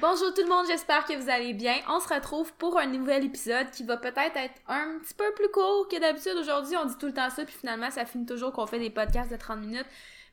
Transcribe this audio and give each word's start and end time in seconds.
Bonjour 0.00 0.34
tout 0.34 0.42
le 0.42 0.48
monde, 0.48 0.66
j'espère 0.68 1.04
que 1.06 1.14
vous 1.14 1.30
allez 1.30 1.54
bien. 1.54 1.74
On 1.88 2.00
se 2.00 2.12
retrouve 2.12 2.52
pour 2.54 2.78
un 2.78 2.86
nouvel 2.86 3.24
épisode 3.24 3.70
qui 3.70 3.82
va 3.82 3.96
peut-être 3.96 4.36
être 4.36 4.54
un 4.68 4.98
petit 5.00 5.14
peu 5.14 5.32
plus 5.34 5.48
court 5.48 5.88
que 5.88 5.98
d'habitude. 5.98 6.34
Aujourd'hui, 6.38 6.76
on 6.76 6.84
dit 6.84 6.96
tout 6.98 7.06
le 7.06 7.14
temps 7.14 7.30
ça, 7.30 7.44
puis 7.44 7.54
finalement, 7.54 7.90
ça 7.90 8.04
finit 8.04 8.26
toujours 8.26 8.52
qu'on 8.52 8.66
fait 8.66 8.78
des 8.78 8.90
podcasts 8.90 9.30
de 9.30 9.36
30 9.36 9.60
minutes. 9.60 9.86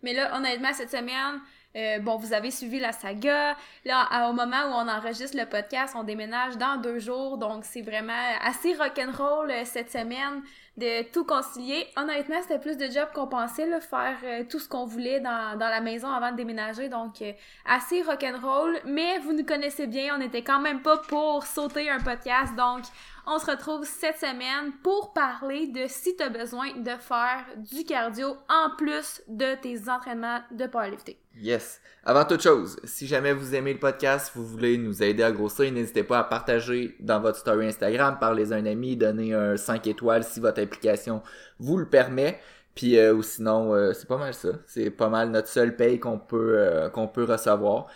Mais 0.03 0.13
là, 0.13 0.35
honnêtement, 0.35 0.73
cette 0.73 0.91
semaine, 0.91 1.39
euh, 1.75 1.99
bon, 1.99 2.17
vous 2.17 2.33
avez 2.33 2.51
suivi 2.51 2.79
la 2.79 2.91
saga. 2.91 3.55
Là, 3.85 4.29
au 4.29 4.33
moment 4.33 4.63
où 4.67 4.73
on 4.73 4.87
enregistre 4.87 5.37
le 5.37 5.45
podcast, 5.45 5.95
on 5.97 6.03
déménage 6.03 6.57
dans 6.57 6.77
deux 6.77 6.99
jours, 6.99 7.37
donc 7.37 7.63
c'est 7.63 7.81
vraiment 7.81 8.13
assez 8.43 8.75
rock'n'roll 8.75 9.49
euh, 9.49 9.63
cette 9.65 9.91
semaine 9.91 10.43
de 10.77 11.03
tout 11.11 11.23
concilier. 11.23 11.87
Honnêtement, 11.95 12.41
c'était 12.41 12.59
plus 12.59 12.77
de 12.77 12.85
job 12.85 13.07
qu'on 13.13 13.27
pensait, 13.27 13.67
là, 13.67 13.79
faire 13.79 14.17
euh, 14.23 14.43
tout 14.49 14.59
ce 14.59 14.67
qu'on 14.67 14.85
voulait 14.85 15.19
dans, 15.19 15.57
dans 15.57 15.69
la 15.69 15.81
maison 15.81 16.09
avant 16.09 16.31
de 16.31 16.37
déménager, 16.37 16.89
donc 16.89 17.23
assez 17.65 18.01
rock'n'roll. 18.01 18.79
Mais 18.85 19.19
vous 19.19 19.33
nous 19.33 19.45
connaissez 19.45 19.87
bien, 19.87 20.17
on 20.17 20.21
était 20.21 20.41
quand 20.41 20.59
même 20.59 20.81
pas 20.81 20.97
pour 20.97 21.45
sauter 21.45 21.89
un 21.89 21.99
podcast, 21.99 22.55
donc 22.55 22.83
on 23.25 23.39
se 23.39 23.49
retrouve 23.49 23.85
cette 23.85 24.17
semaine 24.17 24.73
pour 24.83 25.13
parler 25.13 25.67
de 25.67 25.85
si 25.87 26.15
tu 26.15 26.23
as 26.23 26.29
besoin 26.29 26.73
de 26.75 26.91
faire 26.99 27.45
du 27.57 27.85
cardio 27.85 28.35
en 28.49 28.75
plus 28.77 29.21
de 29.27 29.55
tes 29.61 29.89
entraînements 29.89 30.41
de 30.51 30.67
powerlifting. 30.67 31.15
Yes. 31.35 31.81
Avant 32.05 32.25
toute 32.25 32.41
chose, 32.41 32.79
si 32.83 33.07
jamais 33.07 33.33
vous 33.33 33.55
aimez 33.55 33.73
le 33.73 33.79
podcast, 33.79 34.31
vous 34.35 34.45
voulez 34.45 34.77
nous 34.77 35.01
aider 35.01 35.23
à 35.23 35.31
grossir, 35.31 35.71
n'hésitez 35.71 36.03
pas 36.03 36.19
à 36.19 36.23
partager 36.23 36.95
dans 36.99 37.19
votre 37.19 37.39
story 37.39 37.67
Instagram, 37.67 38.17
parlez 38.19 38.51
à 38.51 38.57
un 38.57 38.65
ami, 38.65 38.97
donnez 38.97 39.33
un 39.33 39.57
5 39.57 39.87
étoiles 39.87 40.23
si 40.23 40.39
votre 40.39 40.61
application 40.61 41.23
vous 41.59 41.77
le 41.77 41.89
permet. 41.89 42.39
Puis 42.75 42.97
euh, 42.97 43.13
ou 43.13 43.21
sinon, 43.21 43.75
euh, 43.75 43.93
c'est 43.93 44.07
pas 44.07 44.17
mal 44.17 44.33
ça. 44.33 44.49
C'est 44.65 44.89
pas 44.89 45.09
mal 45.09 45.29
notre 45.29 45.47
seul 45.47 45.75
paye 45.75 45.99
qu'on 45.99 46.17
peut 46.17 46.55
euh, 46.57 46.89
qu'on 46.89 47.07
peut 47.07 47.23
recevoir. 47.23 47.87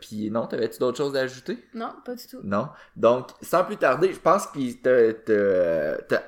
puis 0.00 0.30
non, 0.30 0.46
t'avais-tu 0.46 0.78
d'autres 0.78 0.98
choses 0.98 1.16
à 1.16 1.20
ajouter? 1.20 1.58
Non, 1.74 1.90
pas 2.04 2.14
du 2.14 2.26
tout. 2.26 2.40
Non. 2.44 2.68
Donc, 2.96 3.28
sans 3.40 3.64
plus 3.64 3.78
tarder, 3.78 4.12
je 4.12 4.20
pense 4.20 4.46
qu'il 4.48 4.80
t'a 4.80 4.92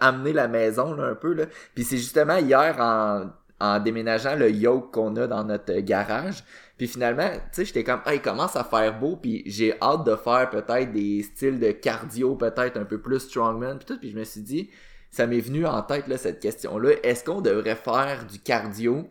amené 0.01 0.33
la 0.33 0.49
maison 0.49 0.95
là, 0.95 1.05
un 1.05 1.15
peu. 1.15 1.35
Là. 1.35 1.45
Puis 1.75 1.85
c'est 1.85 1.99
justement 1.99 2.37
hier 2.37 2.77
en, 2.81 3.27
en 3.61 3.81
déménageant 3.81 4.37
le 4.37 4.51
yoke 4.51 4.93
qu'on 4.93 5.15
a 5.17 5.27
dans 5.27 5.45
notre 5.45 5.75
garage. 5.81 6.45
Puis 6.79 6.89
finalement, 6.89 7.29
tu 7.31 7.41
sais, 7.53 7.65
j'étais 7.67 7.85
comme, 7.85 8.01
ah, 8.05 8.15
il 8.15 8.21
commence 8.21 8.57
à 8.57 8.65
faire 8.65 8.99
beau, 8.99 9.17
puis 9.17 9.43
j'ai 9.47 9.81
hâte 9.81 10.05
de 10.05 10.17
faire 10.17 10.51
peut-être 10.51 10.93
des 10.93 11.23
styles 11.23 11.61
de 11.61 11.71
cardio, 11.71 12.35
peut-être 12.35 12.77
un 12.77 12.85
peu 12.85 13.01
plus 13.01 13.21
strongman, 13.21 13.79
puis 13.79 13.87
tout. 13.87 13.99
Puis 13.99 14.11
je 14.11 14.19
me 14.19 14.25
suis 14.25 14.41
dit, 14.41 14.71
ça 15.15 15.29
m'est 15.29 15.41
venu 15.41 15.65
en 15.65 15.81
tête 15.83 16.09
là, 16.09 16.19
cette 16.19 16.41
question-là. 16.41 16.91
Est-ce 17.05 17.23
qu'on 17.23 17.41
devrait 17.41 17.77
faire 17.77 18.27
du 18.27 18.41
cardio 18.41 19.09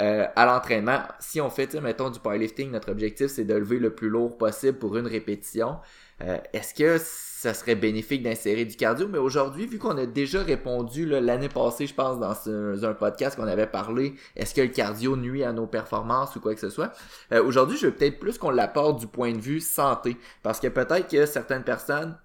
euh, 0.00 0.26
à 0.34 0.46
l'entraînement? 0.46 0.98
Si 1.20 1.40
on 1.40 1.48
fait, 1.48 1.72
mettons, 1.74 2.10
du 2.10 2.18
powerlifting, 2.18 2.72
notre 2.72 2.90
objectif 2.90 3.28
c'est 3.28 3.44
de 3.44 3.54
lever 3.54 3.78
le 3.78 3.94
plus 3.94 4.08
lourd 4.08 4.36
possible 4.36 4.78
pour 4.78 4.96
une 4.96 5.06
répétition. 5.06 5.76
Euh, 6.22 6.38
est-ce 6.52 6.74
que 6.74 6.98
ça 6.98 7.54
serait 7.54 7.76
bénéfique 7.76 8.24
d'insérer 8.24 8.64
du 8.64 8.74
cardio? 8.74 9.06
Mais 9.06 9.18
aujourd'hui, 9.18 9.66
vu 9.66 9.78
qu'on 9.78 9.96
a 9.96 10.06
déjà 10.06 10.42
répondu 10.42 11.06
l'année 11.06 11.48
passée, 11.48 11.86
je 11.86 11.94
pense, 11.94 12.18
dans 12.18 12.84
un 12.84 12.94
podcast 12.94 13.36
qu'on 13.36 13.46
avait 13.46 13.68
parlé, 13.68 14.14
est-ce 14.34 14.54
que 14.54 14.60
le 14.60 14.68
cardio 14.68 15.16
nuit 15.16 15.44
à 15.44 15.52
nos 15.52 15.68
performances 15.68 16.34
ou 16.34 16.40
quoi 16.40 16.54
que 16.54 16.60
ce 16.60 16.70
soit? 16.70 16.90
Euh, 17.30 17.44
aujourd'hui, 17.44 17.76
je 17.76 17.86
veux 17.86 17.94
peut-être 17.94 18.18
plus 18.18 18.38
qu'on 18.38 18.50
l'apporte 18.50 18.98
du 18.98 19.06
point 19.06 19.30
de 19.30 19.40
vue 19.40 19.60
santé. 19.60 20.16
Parce 20.42 20.58
que 20.58 20.66
peut-être 20.66 21.08
que 21.08 21.26
certaines 21.26 21.64
personnes 21.64 22.18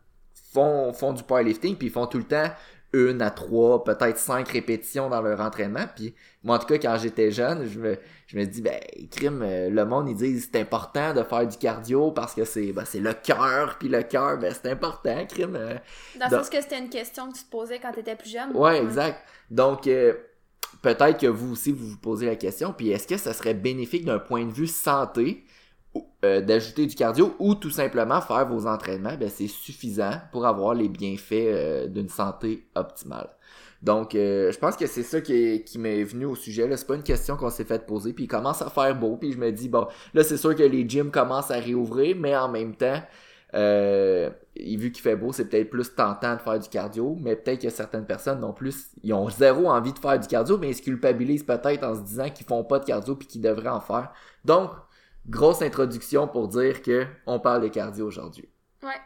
font, 0.52 0.93
font 0.93 1.14
du 1.14 1.21
powerlifting 1.21 1.75
puis 1.75 1.88
ils 1.88 1.93
font 1.93 2.08
tout 2.08 2.17
le 2.17 2.23
temps 2.23 2.49
une 2.94 3.22
à 3.22 3.30
trois, 3.30 3.84
peut-être 3.84 4.18
cinq 4.18 4.48
répétitions 4.50 5.09
dans 5.09 5.22
leur 5.22 5.40
entraînement. 5.42 5.86
Puis 5.95 6.16
moi, 6.44 6.56
en 6.56 6.59
tout 6.59 6.68
cas, 6.68 6.78
quand 6.78 6.98
j'étais 6.98 7.32
jeune, 7.32 7.68
je 7.68 7.80
me, 7.80 7.98
je 8.28 8.38
me 8.38 8.45
dis, 8.45 8.62
ben, 8.62 8.80
crime, 9.12 9.42
euh, 9.44 9.70
le 9.70 9.86
monde, 9.86 10.09
ils 10.09 10.16
disent 10.16 10.50
c'est 10.52 10.59
important 10.59 11.14
de 11.14 11.23
faire 11.23 11.48
du 11.48 11.58
cardio 11.58 12.12
parce 12.12 12.34
que 12.34 12.45
c'est 12.45 12.72
ben, 12.72 12.86
c'est 12.86 13.00
le 13.00 13.14
cœur, 13.14 13.78
puis 13.80 13.90
le 13.90 14.02
cœur, 14.04 14.38
ben, 14.38 14.54
c'est 14.54 14.72
important, 14.72 15.26
crime. 15.28 15.55
Euh. 15.55 15.76
dans 16.20 16.30
le 16.30 16.38
sens 16.38 16.49
que 16.49 16.61
c'était 16.61 16.80
une 16.80 16.89
question 16.89 17.32
que 17.32 17.38
tu 17.38 17.44
te 17.44 17.49
posais 17.49 17.80
quand 17.80 17.92
tu 17.92 17.99
étais 17.99 18.16
plus 18.16 18.32
jeune. 18.32 18.55
Ouais, 18.55 18.82
exact. 18.82 19.20
Donc, 19.52 19.86
euh, 19.88 20.14
peut-être 20.82 21.20
que 21.20 21.28
vous 21.28 21.52
aussi, 21.54 21.72
vous 21.72 21.89
vous 21.89 21.98
posez 21.98 22.26
la 22.26 22.36
question, 22.36 22.73
puis 22.73 22.89
est-ce 22.89 23.08
que 23.08 23.17
ça 23.17 23.33
serait 23.33 23.54
bénéfique 23.54 24.05
d'un 24.05 24.20
point 24.20 24.45
de 24.45 24.52
vue 24.52 24.67
santé 24.67 25.44
euh, 26.26 26.42
d'ajouter 26.42 26.86
du 26.86 26.95
cardio 26.95 27.33
ou 27.39 27.55
tout 27.55 27.70
simplement 27.70 28.20
faire 28.22 28.45
vos 28.48 28.67
entraînements, 28.67 29.16
ben, 29.17 29.30
c'est 29.30 29.48
suffisant 29.48 30.11
pour 30.32 30.45
avoir 30.45 30.73
les 30.73 30.89
bienfaits 30.89 31.32
euh, 31.32 31.88
d'une 31.88 32.10
santé 32.10 32.67
optimale. 32.76 33.30
Donc, 33.82 34.14
euh, 34.16 34.52
je 34.52 34.60
pense 34.60 34.76
que 34.76 34.86
c'est 34.88 35.04
ça 35.04 35.22
qui, 35.22 35.64
m'est 35.78 36.04
venu 36.04 36.26
au 36.26 36.36
sujet. 36.36 36.67
Là, 36.67 36.76
c'est 36.76 36.88
pas 36.88 36.95
une 36.95 37.04
question 37.04 37.38
qu'on 37.38 37.49
s'est 37.49 37.64
fait 37.64 37.86
poser. 37.86 38.14
Puis 38.14 38.26
il 38.26 38.28
commence 38.28 38.61
à 38.61 38.70
faire 38.70 38.94
beau. 38.95 39.16
Puis 39.16 39.32
je 39.32 39.38
me 39.38 39.52
dis 39.52 39.70
bon, 39.70 39.88
là 40.14 40.23
c'est 40.23 40.38
sûr 40.38 40.55
que 40.55 40.64
les 40.64 40.88
gyms 40.88 41.11
commencent 41.11 41.52
à 41.52 41.60
réouvrir, 41.60 42.17
mais 42.20 42.36
en 42.36 42.49
même 42.49 42.76
temps, 42.76 43.02
euh, 43.55 44.30
vu 44.58 44.92
qu'il 44.92 45.02
fait 45.02 45.16
beau, 45.16 45.32
c'est 45.32 45.45
peut-être 45.45 45.70
plus 45.70 45.95
tentant 45.95 46.36
de 46.36 46.42
faire 46.42 46.60
du 46.60 46.67
cardio. 46.67 47.17
Mais 47.22 47.38
peut-être 47.38 47.61
que 47.61 47.70
certaines 47.70 48.05
personnes 48.05 48.42
non 48.42 48.52
plus, 48.52 48.89
ils 49.04 49.14
ont 49.14 49.30
zéro 49.30 49.70
envie 49.70 49.94
de 49.94 49.99
faire 49.99 50.20
du 50.20 50.28
cardio, 50.28 50.58
mais 50.58 50.72
ils 50.72 50.76
se 50.76 50.82
culpabilisent 50.82 51.45
peut-être 51.45 51.83
en 51.83 51.95
se 51.95 52.02
disant 52.02 52.30
qu'ils 52.30 52.45
font 52.45 52.66
pas 52.66 52.80
de 52.80 52.86
cardio 52.86 53.16
puis 53.16 53.28
qu'ils 53.28 53.42
devraient 53.42 53.70
en 53.70 53.80
faire. 53.80 54.11
Donc, 54.44 54.72
grosse 55.30 55.62
introduction 55.62 56.28
pour 56.28 56.48
dire 56.48 56.82
que 56.82 57.06
on 57.26 57.40
parle 57.40 57.62
de 57.64 57.67
cardio 57.67 58.06
aujourd'hui. 58.06 58.50
Ouais. 58.84 59.00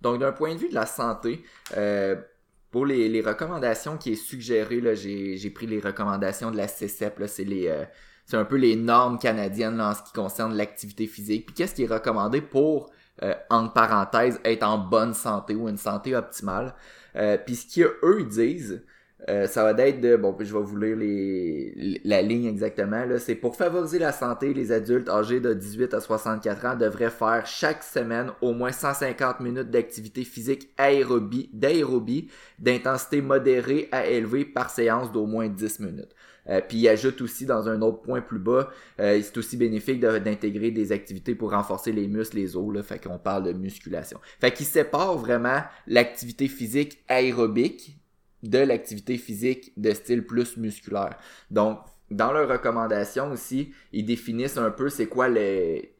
Donc, 0.00 0.20
d'un 0.20 0.32
point 0.32 0.54
de 0.54 0.58
vue 0.58 0.68
de 0.68 0.74
la 0.74 0.86
santé, 0.86 1.44
euh, 1.76 2.16
pour 2.70 2.86
les, 2.86 3.08
les, 3.08 3.20
recommandations 3.20 3.96
qui 3.98 4.12
est 4.12 4.16
suggérées, 4.16 4.80
là, 4.80 4.94
j'ai, 4.94 5.36
j'ai 5.36 5.50
pris 5.50 5.66
les 5.66 5.80
recommandations 5.80 6.50
de 6.50 6.56
la 6.56 6.66
CCEP, 6.66 7.18
là, 7.18 7.28
c'est 7.28 7.44
les, 7.44 7.68
euh, 7.68 7.84
c'est 8.26 8.36
un 8.36 8.44
peu 8.44 8.56
les 8.56 8.76
normes 8.76 9.18
canadiennes 9.18 9.76
là, 9.76 9.90
en 9.90 9.94
ce 9.94 10.02
qui 10.02 10.12
concerne 10.12 10.54
l'activité 10.54 11.06
physique. 11.06 11.46
Puis 11.46 11.54
qu'est-ce 11.54 11.74
qui 11.74 11.84
est 11.84 11.92
recommandé 11.92 12.40
pour, 12.40 12.90
euh, 13.22 13.34
entre 13.50 13.72
parenthèses, 13.72 14.40
être 14.44 14.62
en 14.62 14.78
bonne 14.78 15.14
santé 15.14 15.54
ou 15.54 15.68
une 15.68 15.76
santé 15.76 16.16
optimale? 16.16 16.74
Euh, 17.16 17.36
puis 17.36 17.56
ce 17.56 17.74
qu'eux 17.74 18.24
disent, 18.24 18.84
euh, 19.28 19.46
ça 19.46 19.62
va 19.62 19.86
être 19.86 20.00
de, 20.00 20.16
bon, 20.16 20.36
je 20.40 20.52
vais 20.52 20.62
vous 20.62 20.76
lire 20.76 20.96
les, 20.96 22.00
la 22.04 22.22
ligne 22.22 22.46
exactement, 22.46 23.04
là. 23.04 23.18
C'est 23.18 23.36
pour 23.36 23.56
favoriser 23.56 23.98
la 23.98 24.12
santé, 24.12 24.52
les 24.52 24.72
adultes 24.72 25.08
âgés 25.08 25.38
de 25.38 25.54
18 25.54 25.94
à 25.94 26.00
64 26.00 26.64
ans 26.66 26.76
devraient 26.76 27.10
faire 27.10 27.46
chaque 27.46 27.84
semaine 27.84 28.32
au 28.40 28.52
moins 28.52 28.72
150 28.72 29.40
minutes 29.40 29.70
d'activité 29.70 30.24
physique 30.24 30.70
aérobie, 30.76 31.50
d'aérobie 31.52 32.28
d'intensité 32.58 33.22
modérée 33.22 33.88
à 33.92 34.06
élevée 34.06 34.44
par 34.44 34.70
séance 34.70 35.12
d'au 35.12 35.26
moins 35.26 35.48
10 35.48 35.80
minutes. 35.80 36.14
Euh, 36.48 36.60
puis 36.60 36.78
il 36.78 36.88
ajoute 36.88 37.20
aussi 37.20 37.46
dans 37.46 37.68
un 37.68 37.80
autre 37.82 38.02
point 38.02 38.20
plus 38.20 38.40
bas, 38.40 38.70
euh, 38.98 39.20
c'est 39.22 39.36
aussi 39.38 39.56
bénéfique 39.56 40.00
d'intégrer 40.00 40.72
des 40.72 40.90
activités 40.90 41.36
pour 41.36 41.52
renforcer 41.52 41.92
les 41.92 42.08
muscles, 42.08 42.38
les 42.38 42.56
os, 42.56 42.74
là, 42.74 42.82
fait 42.82 42.98
qu'on 42.98 43.18
parle 43.18 43.44
de 43.44 43.52
musculation. 43.52 44.18
Fait 44.40 44.50
qu'il 44.50 44.66
sépare 44.66 45.16
vraiment 45.16 45.60
l'activité 45.86 46.48
physique 46.48 46.98
aérobique 47.08 48.01
de 48.42 48.58
l'activité 48.58 49.18
physique 49.18 49.72
de 49.76 49.92
style 49.92 50.26
plus 50.26 50.56
musculaire. 50.56 51.16
Donc, 51.50 51.78
dans 52.12 52.32
leurs 52.32 52.48
recommandations 52.48 53.30
aussi, 53.32 53.72
ils 53.92 54.04
définissent 54.04 54.58
un 54.58 54.70
peu 54.70 54.88
c'est 54.90 55.06
quoi 55.06 55.28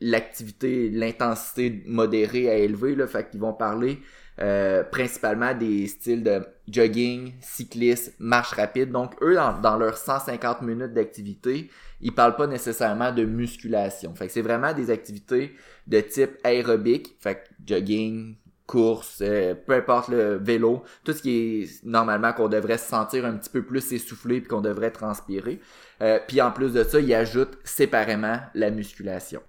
l'activité, 0.00 0.90
l'intensité 0.90 1.82
modérée 1.86 2.50
à 2.50 2.56
élevée. 2.56 2.94
Là, 2.94 3.06
fait 3.06 3.30
qu'ils 3.30 3.40
vont 3.40 3.54
parler 3.54 3.98
euh, 4.40 4.82
principalement 4.84 5.54
des 5.54 5.86
styles 5.86 6.22
de 6.22 6.42
jogging, 6.68 7.32
cyclisme, 7.40 8.12
marche 8.18 8.52
rapide. 8.52 8.90
Donc, 8.90 9.14
eux, 9.22 9.34
dans, 9.34 9.58
dans 9.58 9.76
leurs 9.78 9.96
150 9.96 10.62
minutes 10.62 10.92
d'activité, 10.92 11.70
ils 12.00 12.14
parlent 12.14 12.36
pas 12.36 12.46
nécessairement 12.46 13.12
de 13.12 13.24
musculation. 13.24 14.14
Fait 14.14 14.26
que 14.26 14.32
c'est 14.32 14.42
vraiment 14.42 14.74
des 14.74 14.90
activités 14.90 15.54
de 15.86 16.00
type 16.00 16.32
aérobique. 16.44 17.16
Fait 17.20 17.36
que 17.36 17.40
jogging, 17.66 18.36
course, 18.72 19.18
euh, 19.20 19.54
peu 19.54 19.74
importe 19.74 20.08
le 20.08 20.36
vélo, 20.36 20.82
tout 21.04 21.12
ce 21.12 21.20
qui 21.20 21.30
est 21.30 21.84
normalement 21.84 22.32
qu'on 22.32 22.48
devrait 22.48 22.78
se 22.78 22.88
sentir 22.88 23.26
un 23.26 23.34
petit 23.34 23.50
peu 23.50 23.62
plus 23.62 23.92
essoufflé 23.92 24.40
puis 24.40 24.48
qu'on 24.48 24.62
devrait 24.62 24.90
transpirer. 24.90 25.60
Euh, 26.00 26.18
puis 26.26 26.40
en 26.40 26.50
plus 26.50 26.72
de 26.72 26.82
ça, 26.82 26.98
il 26.98 27.12
ajoute 27.12 27.58
séparément 27.64 28.38
la 28.54 28.70
musculation. 28.70 29.42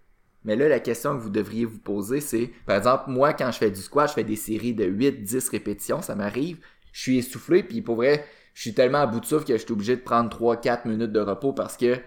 Mais 0.44 0.58
là, 0.58 0.68
la 0.68 0.82
question 0.82 1.16
que 1.16 1.22
vous 1.22 1.30
devriez 1.30 1.64
vous 1.64 1.80
poser, 1.80 2.20
c'est, 2.20 2.52
par 2.66 2.76
exemple, 2.76 3.06
moi, 3.08 3.32
quand 3.32 3.50
je 3.50 3.60
fais 3.60 3.72
du 3.72 3.80
squat, 3.80 4.10
je 4.10 4.14
fais 4.16 4.26
des 4.26 4.36
séries 4.36 4.74
de 4.74 4.84
8-10 4.84 5.52
répétitions, 5.52 6.02
ça 6.02 6.16
m'arrive, 6.16 6.58
je 6.92 7.02
suis 7.02 7.18
essoufflé, 7.20 7.64
puis 7.64 7.82
pour 7.82 7.96
vrai, 7.96 8.26
je 8.54 8.62
suis 8.62 8.74
tellement 8.74 9.00
à 9.00 9.06
bout 9.06 9.22
de 9.22 9.26
souffle 9.26 9.46
que 9.46 9.54
je 9.54 9.64
suis 9.64 9.72
obligé 9.72 9.96
de 9.96 10.02
prendre 10.02 10.30
3-4 10.38 10.86
minutes 10.86 11.14
de 11.14 11.22
repos 11.22 11.54
parce 11.54 11.78
que 11.78 11.98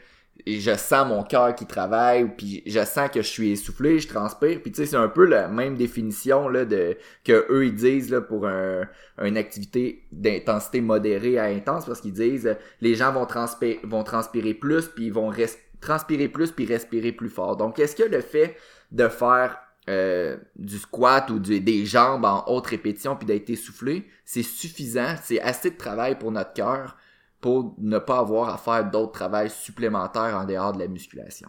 je 0.47 0.77
sens 0.77 1.09
mon 1.09 1.23
cœur 1.23 1.55
qui 1.55 1.67
travaille 1.67 2.29
puis 2.37 2.63
je 2.67 2.85
sens 2.85 3.11
que 3.11 3.23
je 3.23 3.29
suis 3.29 3.53
essoufflé 3.53 3.99
je 3.99 4.09
transpire. 4.09 4.61
Puis 4.63 4.73
tu 4.73 4.83
sais 4.83 4.87
c'est 4.87 4.97
un 4.97 5.09
peu 5.09 5.25
la 5.25 5.49
même 5.49 5.77
définition 5.77 6.49
là 6.49 6.65
de 6.65 6.97
que 7.25 7.47
eux 7.51 7.67
ils 7.67 7.75
disent 7.75 8.11
là 8.11 8.21
pour 8.21 8.47
un, 8.47 8.83
une 9.23 9.37
activité 9.37 10.05
d'intensité 10.13 10.81
modérée 10.81 11.39
à 11.39 11.45
intense 11.45 11.87
parce 11.87 12.01
qu'ils 12.01 12.13
disent 12.13 12.57
les 12.81 12.95
gens 12.95 13.13
vont 13.13 13.27
transpirer 13.27 13.81
vont 13.85 14.05
transpirer 14.05 14.55
plus 14.55 14.87
puis 14.87 15.07
ils 15.07 15.13
vont 15.13 15.33
transpirer 15.81 16.29
plus 16.29 16.53
puis 16.53 16.67
respirer 16.67 17.13
plus 17.13 17.31
fort. 17.31 17.57
Donc 17.57 17.79
est-ce 17.79 17.97
que 17.97 18.05
le 18.05 18.21
fait 18.21 18.57
de 18.93 19.09
faire 19.09 19.59
euh, 19.89 20.37
du 20.57 20.79
squat 20.79 21.31
ou 21.31 21.39
des 21.39 21.87
jambes 21.87 22.25
en 22.25 22.45
haute 22.49 22.67
répétition 22.67 23.17
puis 23.17 23.27
d'être 23.27 23.51
essoufflé 23.51 24.05
c'est 24.25 24.43
suffisant? 24.43 25.15
C'est 25.23 25.41
assez 25.41 25.71
de 25.71 25.77
travail 25.77 26.19
pour 26.19 26.31
notre 26.31 26.53
cœur? 26.53 26.97
Pour 27.41 27.75
ne 27.79 27.99
pas 27.99 28.19
avoir 28.19 28.49
à 28.49 28.59
faire 28.59 28.91
d'autres 28.91 29.13
travails 29.13 29.51
supplémentaires 29.51 30.37
en 30.37 30.45
dehors 30.45 30.73
de 30.73 30.79
la 30.79 30.89
musculation. 30.89 31.49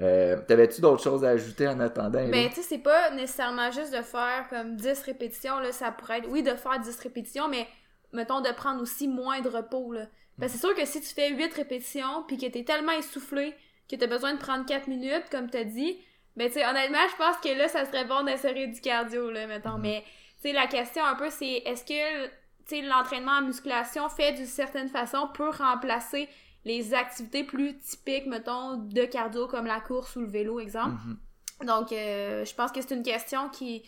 Euh, 0.00 0.40
T'avais-tu 0.46 0.80
d'autres 0.80 1.02
choses 1.02 1.24
à 1.24 1.30
ajouter 1.30 1.68
en 1.68 1.78
attendant? 1.80 2.26
Ben, 2.28 2.48
tu 2.48 2.56
sais, 2.56 2.62
c'est 2.62 2.78
pas 2.78 3.10
nécessairement 3.12 3.70
juste 3.70 3.92
de 3.92 4.02
faire 4.02 4.46
comme 4.50 4.76
10 4.76 5.02
répétitions, 5.02 5.60
là, 5.60 5.72
ça 5.72 5.92
pourrait 5.92 6.18
être, 6.18 6.28
oui, 6.28 6.42
de 6.42 6.54
faire 6.54 6.80
10 6.80 6.98
répétitions, 7.00 7.48
mais 7.48 7.66
mettons 8.12 8.40
de 8.40 8.50
prendre 8.50 8.82
aussi 8.82 9.08
moins 9.08 9.40
de 9.40 9.48
repos, 9.48 9.92
là. 9.92 10.06
Parce 10.38 10.52
que 10.52 10.58
c'est 10.58 10.66
sûr 10.66 10.74
que 10.74 10.84
si 10.84 11.00
tu 11.00 11.14
fais 11.14 11.30
8 11.30 11.54
répétitions, 11.54 12.24
puis 12.26 12.38
que 12.38 12.46
t'es 12.46 12.64
tellement 12.64 12.92
essoufflé 12.92 13.54
que 13.88 13.96
t'as 13.96 14.06
besoin 14.06 14.34
de 14.34 14.38
prendre 14.38 14.66
4 14.66 14.88
minutes, 14.88 15.24
comme 15.30 15.48
t'as 15.48 15.64
dit, 15.64 15.98
ben, 16.36 16.48
tu 16.48 16.54
sais, 16.54 16.66
honnêtement, 16.66 17.06
je 17.10 17.16
pense 17.16 17.36
que 17.36 17.56
là, 17.56 17.68
ça 17.68 17.84
serait 17.84 18.04
bon 18.04 18.24
d'insérer 18.24 18.66
du 18.66 18.80
cardio, 18.80 19.30
là, 19.30 19.46
mettons. 19.46 19.76
Mhm. 19.76 19.82
Mais, 19.82 20.04
tu 20.42 20.48
sais, 20.48 20.52
la 20.52 20.66
question 20.66 21.04
un 21.04 21.14
peu, 21.14 21.30
c'est 21.30 21.62
est-ce 21.64 21.84
que, 21.84 22.30
l'entraînement 22.72 23.32
en 23.32 23.42
musculation 23.42 24.08
fait 24.08 24.32
d'une 24.32 24.46
certaine 24.46 24.88
façon 24.88 25.28
peut 25.34 25.50
remplacer 25.50 26.28
les 26.64 26.94
activités 26.94 27.44
plus 27.44 27.78
typiques, 27.78 28.26
mettons, 28.26 28.76
de 28.76 29.04
cardio 29.04 29.46
comme 29.46 29.66
la 29.66 29.80
course 29.80 30.16
ou 30.16 30.20
le 30.20 30.26
vélo, 30.26 30.60
exemple. 30.60 30.96
Mhm. 31.04 31.66
Donc, 31.66 31.92
euh, 31.92 32.44
je 32.44 32.54
pense 32.54 32.72
que 32.72 32.80
c'est 32.80 32.94
une 32.94 33.02
question 33.02 33.48
qui, 33.50 33.82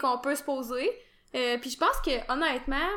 qu'on 0.00 0.18
peut 0.18 0.34
se 0.34 0.42
poser. 0.42 0.90
Euh, 1.34 1.58
puis 1.58 1.70
je 1.70 1.78
pense 1.78 2.00
que, 2.04 2.32
honnêtement, 2.32 2.88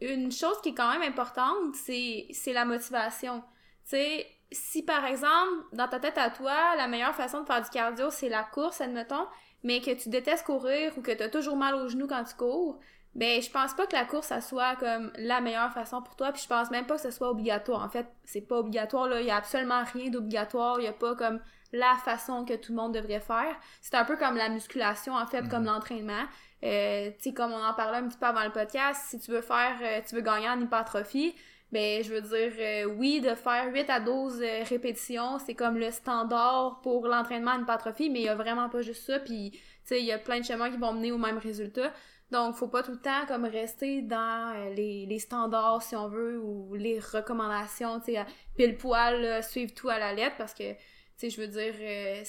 une 0.00 0.32
chose 0.32 0.60
qui 0.62 0.70
est 0.70 0.74
quand 0.74 0.90
même 0.92 1.02
importante, 1.02 1.74
c'est, 1.74 2.26
c'est 2.32 2.52
la 2.52 2.64
motivation. 2.64 3.40
Tu 3.84 3.90
sais, 3.90 4.26
si 4.50 4.82
par 4.82 5.04
exemple, 5.04 5.64
dans 5.72 5.88
ta 5.88 6.00
tête 6.00 6.18
à 6.18 6.30
toi, 6.30 6.76
la 6.76 6.88
meilleure 6.88 7.14
façon 7.14 7.42
de 7.42 7.46
faire 7.46 7.62
du 7.62 7.70
cardio, 7.70 8.10
c'est 8.10 8.28
la 8.28 8.42
course, 8.42 8.80
admettons, 8.80 9.26
mais 9.62 9.80
que 9.80 9.90
tu 9.90 10.08
détestes 10.08 10.44
courir 10.44 10.96
ou 10.96 11.02
que 11.02 11.12
tu 11.12 11.22
as 11.22 11.28
toujours 11.28 11.56
mal 11.56 11.74
aux 11.74 11.88
genoux 11.88 12.06
quand 12.06 12.24
tu 12.24 12.34
cours, 12.34 12.78
ben 13.14 13.42
je 13.42 13.50
pense 13.50 13.74
pas 13.74 13.86
que 13.86 13.94
la 13.94 14.04
course 14.04 14.28
ça 14.28 14.40
soit 14.40 14.76
comme 14.76 15.12
la 15.16 15.40
meilleure 15.40 15.72
façon 15.72 16.00
pour 16.00 16.16
toi 16.16 16.32
puis 16.32 16.42
je 16.42 16.48
pense 16.48 16.70
même 16.70 16.86
pas 16.86 16.96
que 16.96 17.02
ce 17.02 17.10
soit 17.10 17.30
obligatoire. 17.30 17.82
En 17.82 17.88
fait 17.88 18.06
c'est 18.24 18.40
pas 18.40 18.58
obligatoire 18.58 19.08
là. 19.08 19.20
Il 19.20 19.26
y 19.26 19.30
a 19.30 19.36
absolument 19.36 19.82
rien 19.92 20.10
d'obligatoire. 20.10 20.80
Il 20.80 20.84
y 20.84 20.88
a 20.88 20.92
pas 20.92 21.14
comme 21.14 21.40
la 21.72 21.94
façon 22.04 22.44
que 22.44 22.54
tout 22.54 22.72
le 22.72 22.76
monde 22.76 22.94
devrait 22.94 23.20
faire. 23.20 23.54
C'est 23.80 23.94
un 23.96 24.04
peu 24.04 24.16
comme 24.16 24.36
la 24.36 24.48
musculation 24.48 25.14
en 25.14 25.26
fait 25.26 25.48
comme 25.48 25.64
l'entraînement. 25.64 26.24
Euh, 26.64 27.10
tu 27.10 27.30
sais 27.30 27.34
comme 27.34 27.52
on 27.52 27.64
en 27.64 27.74
parlait 27.74 27.98
un 27.98 28.08
petit 28.08 28.18
peu 28.18 28.26
avant 28.26 28.44
le 28.44 28.52
podcast 28.52 29.06
si 29.08 29.18
tu 29.18 29.32
veux 29.32 29.40
faire 29.40 29.76
euh, 29.82 30.00
tu 30.06 30.14
veux 30.14 30.20
gagner 30.20 30.48
en 30.48 30.60
hypertrophie 30.60 31.34
ben 31.72 32.04
je 32.04 32.12
veux 32.12 32.20
dire 32.20 32.52
euh, 32.58 32.84
oui 32.84 33.20
de 33.20 33.34
faire 33.34 33.72
8 33.72 33.90
à 33.90 33.98
12 33.98 34.40
euh, 34.42 34.62
répétitions 34.68 35.38
c'est 35.38 35.54
comme 35.54 35.78
le 35.78 35.90
standard 35.90 36.80
pour 36.82 37.08
l'entraînement 37.08 37.52
en 37.52 37.62
hypertrophie 37.62 38.10
mais 38.10 38.20
il 38.20 38.26
y 38.26 38.28
a 38.28 38.34
vraiment 38.34 38.68
pas 38.68 38.82
juste 38.82 39.06
ça 39.06 39.18
puis 39.18 39.50
tu 39.52 39.60
sais 39.84 40.00
il 40.00 40.04
y 40.04 40.12
a 40.12 40.18
plein 40.18 40.38
de 40.38 40.44
chemins 40.44 40.70
qui 40.70 40.76
vont 40.76 40.92
mener 40.92 41.10
au 41.10 41.18
même 41.18 41.38
résultat 41.38 41.92
donc, 42.32 42.56
faut 42.56 42.68
pas 42.68 42.82
tout 42.82 42.92
le 42.92 43.00
temps 43.00 43.26
comme 43.28 43.44
rester 43.44 44.02
dans 44.02 44.54
euh, 44.56 44.74
les, 44.74 45.06
les 45.06 45.18
standards, 45.18 45.82
si 45.82 45.94
on 45.94 46.08
veut, 46.08 46.40
ou 46.40 46.74
les 46.74 46.98
recommandations, 46.98 48.00
tu 48.00 48.14
sais, 48.14 48.24
pile 48.56 48.76
poil, 48.76 49.44
suivre 49.44 49.72
tout 49.74 49.90
à 49.90 49.98
la 49.98 50.14
lettre, 50.14 50.36
parce 50.38 50.54
que, 50.54 50.72
tu 50.72 50.78
sais, 51.16 51.30
je 51.30 51.40
veux 51.40 51.46
dire, 51.46 51.74
euh, 51.78 52.24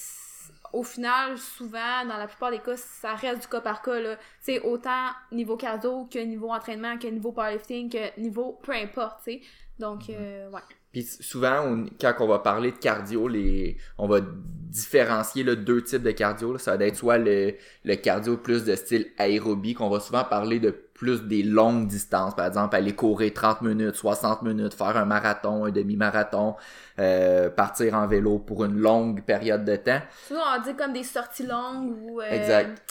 au 0.73 0.83
final, 0.83 1.37
souvent, 1.37 2.05
dans 2.05 2.17
la 2.17 2.27
plupart 2.27 2.51
des 2.51 2.59
cas, 2.59 2.75
ça 2.75 3.15
reste 3.15 3.43
du 3.43 3.47
cas 3.47 3.61
par 3.61 3.81
cas, 3.81 3.99
là. 3.99 4.17
Tu 4.17 4.23
sais, 4.41 4.59
autant 4.59 5.09
niveau 5.31 5.55
cardio 5.55 6.05
que 6.05 6.19
niveau 6.19 6.51
entraînement, 6.51 6.97
que 6.97 7.07
niveau 7.07 7.31
powerlifting, 7.31 7.89
que 7.89 8.19
niveau 8.19 8.59
peu 8.61 8.73
importe, 8.73 9.23
tu 9.23 9.31
sais. 9.31 9.41
Donc, 9.79 10.09
euh, 10.09 10.49
ouais. 10.49 10.61
Puis 10.93 11.03
souvent, 11.03 11.61
on- 11.65 11.85
quand 11.99 12.13
on 12.21 12.27
va 12.27 12.39
parler 12.39 12.71
de 12.71 12.77
cardio, 12.77 13.27
les, 13.27 13.75
on 13.97 14.07
va 14.07 14.19
différencier 14.21 15.43
là, 15.43 15.55
deux 15.55 15.83
types 15.83 16.01
de 16.03 16.11
cardio. 16.11 16.53
là. 16.53 16.59
Ça 16.59 16.77
va 16.77 16.85
être 16.85 16.95
soit 16.95 17.17
le, 17.17 17.55
le 17.83 17.95
cardio 17.95 18.37
plus 18.37 18.63
de 18.63 18.75
style 18.75 19.07
aérobie, 19.17 19.73
qu'on 19.73 19.89
va 19.89 19.99
souvent 19.99 20.23
parler 20.23 20.59
de 20.59 20.71
plus 20.71 21.23
des 21.23 21.43
longues 21.43 21.87
distances. 21.87 22.35
Par 22.35 22.45
exemple, 22.47 22.75
aller 22.75 22.93
courir 22.93 23.33
30 23.33 23.61
minutes, 23.61 23.95
60 23.95 24.41
minutes, 24.43 24.73
faire 24.73 24.95
un 24.97 25.05
marathon, 25.05 25.65
un 25.65 25.71
demi-marathon, 25.71 26.55
euh, 26.99 27.49
partir 27.49 27.93
en 27.95 28.07
vélo 28.07 28.39
pour 28.39 28.63
une 28.63 28.77
longue 28.77 29.23
période 29.23 29.65
de 29.65 29.75
temps. 29.75 30.01
Souvent, 30.27 30.41
on 30.57 30.61
dit 30.61 30.75
comme 30.75 30.93
des 30.93 31.03
sorties 31.03 31.45
longues 31.45 31.95
ou... 32.03 32.21
euh, 32.21 32.29
Exact. 32.31 32.81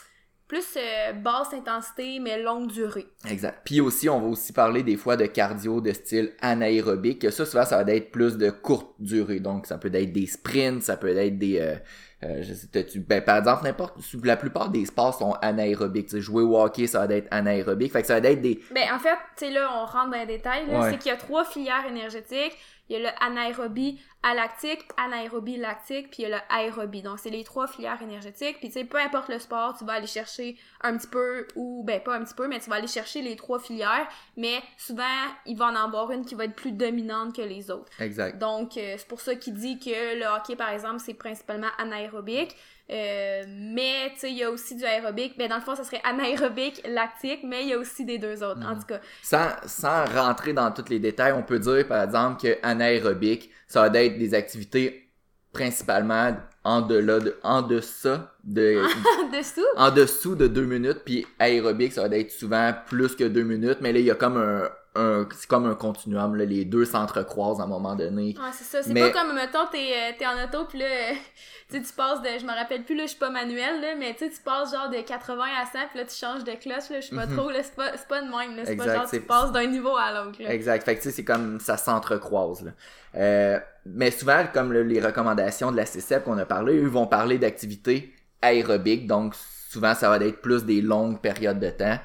Plus 0.52 0.76
euh, 0.76 1.14
basse 1.14 1.54
intensité, 1.54 2.20
mais 2.20 2.43
longue 2.43 2.70
durée. 2.70 3.06
Exact. 3.26 3.62
Puis 3.64 3.81
aussi, 3.81 4.10
on 4.10 4.20
va 4.20 4.26
aussi 4.26 4.52
parler 4.52 4.82
des 4.82 4.99
fois 4.99 5.16
de 5.16 5.25
cardio 5.25 5.81
de 5.81 5.93
style 5.94 6.34
anaérobique. 6.43 7.22
que 7.22 7.31
Ça, 7.31 7.46
souvent, 7.46 7.64
ça 7.64 7.82
va 7.82 7.90
être 7.90 8.10
plus 8.10 8.37
de 8.37 8.50
courte 8.50 8.94
durée. 8.99 9.40
Donc, 9.40 9.64
ça 9.64 9.78
peut 9.78 9.90
être 9.94 10.12
des 10.12 10.26
sprints, 10.26 10.82
ça 10.82 10.99
peut 10.99 11.16
être 11.16 11.38
des... 11.38 11.58
euh, 11.58 11.76
euh, 12.25 12.43
je 12.43 12.52
sais, 12.52 12.69
ben, 12.99 13.25
par 13.25 13.38
exemple, 13.38 13.64
n'importe... 13.64 13.96
La 14.25 14.37
plupart 14.37 14.69
des 14.69 14.84
sports 14.84 15.14
sont 15.14 15.32
anaérobiques. 15.40 16.08
Tu 16.08 16.16
sais, 16.16 16.20
jouer 16.20 16.43
au 16.43 16.60
hockey, 16.60 16.87
ça 16.87 17.06
va 17.06 17.14
être 17.14 17.28
anaérobique. 17.31 17.90
Fait 17.90 18.02
que 18.02 18.08
ça 18.08 18.20
va 18.20 18.28
être 18.28 18.43
des... 18.43 18.60
Ben, 18.75 18.93
en 18.94 18.99
fait, 18.99 19.16
tu 19.38 19.46
sais, 19.46 19.50
là, 19.52 19.70
on 19.75 19.87
rentre 19.87 20.10
dans 20.10 20.19
les 20.19 20.26
détails. 20.26 20.66
Ouais. 20.66 20.90
C'est 20.90 20.99
qu'il 20.99 21.10
y 21.10 21.14
a 21.14 21.16
trois 21.16 21.46
filières 21.46 21.87
énergétiques. 21.88 22.58
Il 22.93 23.00
y 23.00 23.06
a 23.06 23.11
le 23.11 23.25
anaérobie 23.25 23.99
alactique, 24.23 24.85
anaérobie 24.99 25.56
lactique, 25.56 26.11
puis 26.11 26.23
il 26.25 26.29
y 26.29 26.33
a 26.33 26.37
le 26.37 26.43
aérobie. 26.55 27.00
Donc, 27.00 27.19
c'est 27.19 27.31
les 27.31 27.43
trois 27.43 27.67
filières 27.67 28.00
énergétiques. 28.03 28.59
Puis, 28.59 28.69
tu 28.69 28.75
sais, 28.75 28.85
peu 28.85 28.99
importe 28.99 29.31
le 29.31 29.39
sport, 29.39 29.77
tu 29.79 29.87
vas 29.87 29.94
aller 29.94 30.06
chercher 30.06 30.59
un 30.83 30.99
petit 30.99 31.06
peu, 31.06 31.49
ou, 31.56 31.83
ben, 31.85 32.00
pas 32.00 32.15
un 32.17 32.23
petit 32.23 32.35
peu, 32.35 32.49
mais 32.49 32.61
tu 32.61 32.69
vas 32.69 32.77
aller 32.77 32.87
chercher 32.87 33.23
les 33.23 33.35
trois 33.35 33.59
filières. 33.59 34.06
Mais 34.37 34.62
souvent, 34.77 35.03
il 35.47 35.56
va 35.56 35.67
en 35.67 35.75
avoir 35.75 36.11
une 36.12 36.27
qui 36.27 36.35
va 36.35 36.44
être 36.44 36.55
plus 36.55 36.73
dominante 36.73 37.35
que 37.35 37.41
les 37.41 37.71
autres. 37.71 37.91
Exact. 37.99 38.39
Donc, 38.39 38.77
euh, 38.77 38.97
c'est 38.99 39.09
pour 39.09 39.23
ça 39.23 39.37
qu'il 39.37 39.55
dit 39.55 39.79
que 39.79 40.19
le 40.19 40.27
hockey, 40.27 40.55
par 40.55 40.69
exemple, 40.69 41.00
c'est 41.00 41.15
principalement 41.15 41.71
anaérobique. 41.79 42.55
Euh, 42.93 43.44
mais, 43.49 44.11
tu 44.15 44.21
sais, 44.21 44.31
il 44.31 44.37
y 44.37 44.44
a 44.44 44.50
aussi 44.50 44.77
du 44.77 44.85
aérobique. 44.85 45.39
Ben, 45.39 45.49
dans 45.49 45.56
le 45.56 45.62
fond, 45.62 45.75
ça 45.75 45.85
serait 45.85 46.00
anaérobique, 46.05 46.83
lactique, 46.87 47.41
mais 47.43 47.62
il 47.62 47.69
y 47.69 47.73
a 47.73 47.79
aussi 47.79 48.05
des 48.05 48.19
deux 48.19 48.43
autres, 48.43 48.61
en 48.67 48.75
tout 48.75 48.87
cas. 48.87 49.00
Sans, 49.23 49.49
sans 49.67 50.05
rentrer 50.05 50.53
dans 50.53 50.71
tous 50.71 50.91
les 50.91 50.99
détails, 50.99 51.33
on 51.33 51.43
peut 51.43 51.59
dire, 51.59 51.89
par 51.89 52.03
exemple, 52.03 52.43
que 52.43 52.59
anaérobique, 52.62 53.50
ça 53.67 53.89
va 53.89 54.03
être 54.03 54.19
des 54.19 54.35
activités 54.35 55.11
principalement 55.53 56.37
en 56.65 56.81
delà 56.83 57.19
de, 57.19 57.37
en 57.43 57.62
deçà 57.62 58.35
de, 58.44 58.83
Dessous? 59.33 59.61
en 59.77 59.91
dessous 59.91 60.35
de 60.35 60.47
deux 60.47 60.65
minutes, 60.65 61.00
puis 61.05 61.27
aérobique, 61.38 61.93
ça 61.93 62.06
va 62.06 62.17
être 62.17 62.31
souvent 62.31 62.73
plus 62.87 63.15
que 63.17 63.25
deux 63.25 63.43
minutes, 63.43 63.79
mais 63.81 63.93
là, 63.93 63.99
il 63.99 64.06
y 64.06 64.11
a 64.11 64.15
comme 64.15 64.37
un 64.37 64.69
c'est 64.94 65.47
comme 65.49 65.67
un 65.67 65.75
continuum, 65.75 66.37
là, 66.37 66.44
les 66.44 66.65
deux 66.65 66.85
s'entrecroisent 66.85 67.61
à 67.61 67.65
un 67.65 67.67
moment 67.67 67.94
donné. 67.97 68.35
Ouais, 68.39 68.50
c'est 68.53 68.65
ça. 68.65 68.83
C'est 68.83 68.93
Mais- 68.93 69.11
pas 69.11 69.23
comme, 69.23 69.35
mettons, 69.35 69.67
t'es 69.71 69.79
euh, 69.94 70.12
t'es 70.19 70.27
en 70.27 70.33
auto, 70.44 70.67
pis 70.67 70.79
là, 70.79 70.85
euh, 70.85 71.15
tu 71.71 71.81
tu 71.83 71.93
passes 71.94 72.21
de, 72.21 72.29
je 72.39 72.44
me 72.44 72.53
rappelle 72.53 72.85
plus, 72.85 72.94
là, 72.94 73.05
je 73.05 73.11
suis 73.11 73.19
pas 73.19 73.31
manuel, 73.31 73.81
là, 73.81 73.94
mais 73.99 74.15
tu 74.15 74.29
tu 74.31 74.41
passes 74.44 74.73
genre 74.73 74.91
de 74.91 75.00
80 75.00 75.43
à 75.62 75.65
100, 75.65 75.79
pis 75.93 75.99
là, 75.99 76.05
tu 76.05 76.15
changes 76.15 76.44
de 76.44 76.53
clutch, 76.53 76.91
là, 76.91 77.00
je 77.00 77.06
sais 77.09 77.17
pas 77.17 77.27
Mhm. 77.27 77.37
trop, 77.37 77.50
là, 77.50 77.62
c'est 77.62 77.75
pas, 77.75 77.97
c'est 77.97 78.06
pas 78.09 78.21
de 78.21 78.27
même, 78.27 78.55
là, 78.56 78.65
c'est 78.67 78.77
pas 78.77 78.94
genre, 78.94 79.09
tu 79.11 79.21
passes 79.21 79.53
d'un 79.53 79.67
niveau 79.67 79.97
à 79.97 80.12
l'autre, 80.12 80.43
là. 80.43 80.53
Exact. 80.53 80.85
Fait 80.85 80.97
que 80.97 81.00
tu 81.03 81.09
sais, 81.09 81.15
c'est 81.15 81.25
comme 81.25 81.59
ça 81.61 81.77
s'entrecroise. 81.79 82.62
là. 82.65 82.71
Euh, 83.15 83.59
mais 83.87 84.11
souvent, 84.11 84.45
comme 84.53 84.73
le- 84.73 84.83
les 84.83 85.00
recommandations 85.00 85.71
de 85.73 85.77
la 85.77 85.87
CCEP 85.87 86.25
qu'on 86.25 86.38
a 86.38 86.45
parlé, 86.47 86.76
eux 86.78 86.88
vont 86.88 87.07
parler 87.07 87.38
d'activités 87.38 88.12
aérobiques, 88.43 89.07
donc 89.07 89.35
souvent 89.71 89.95
ça 89.95 90.09
va 90.11 90.16
être 90.25 90.40
plus 90.43 90.64
des 90.64 90.83
longues 90.83 91.19
périodes 91.21 91.61
de 91.61 91.71
temps. 91.71 91.99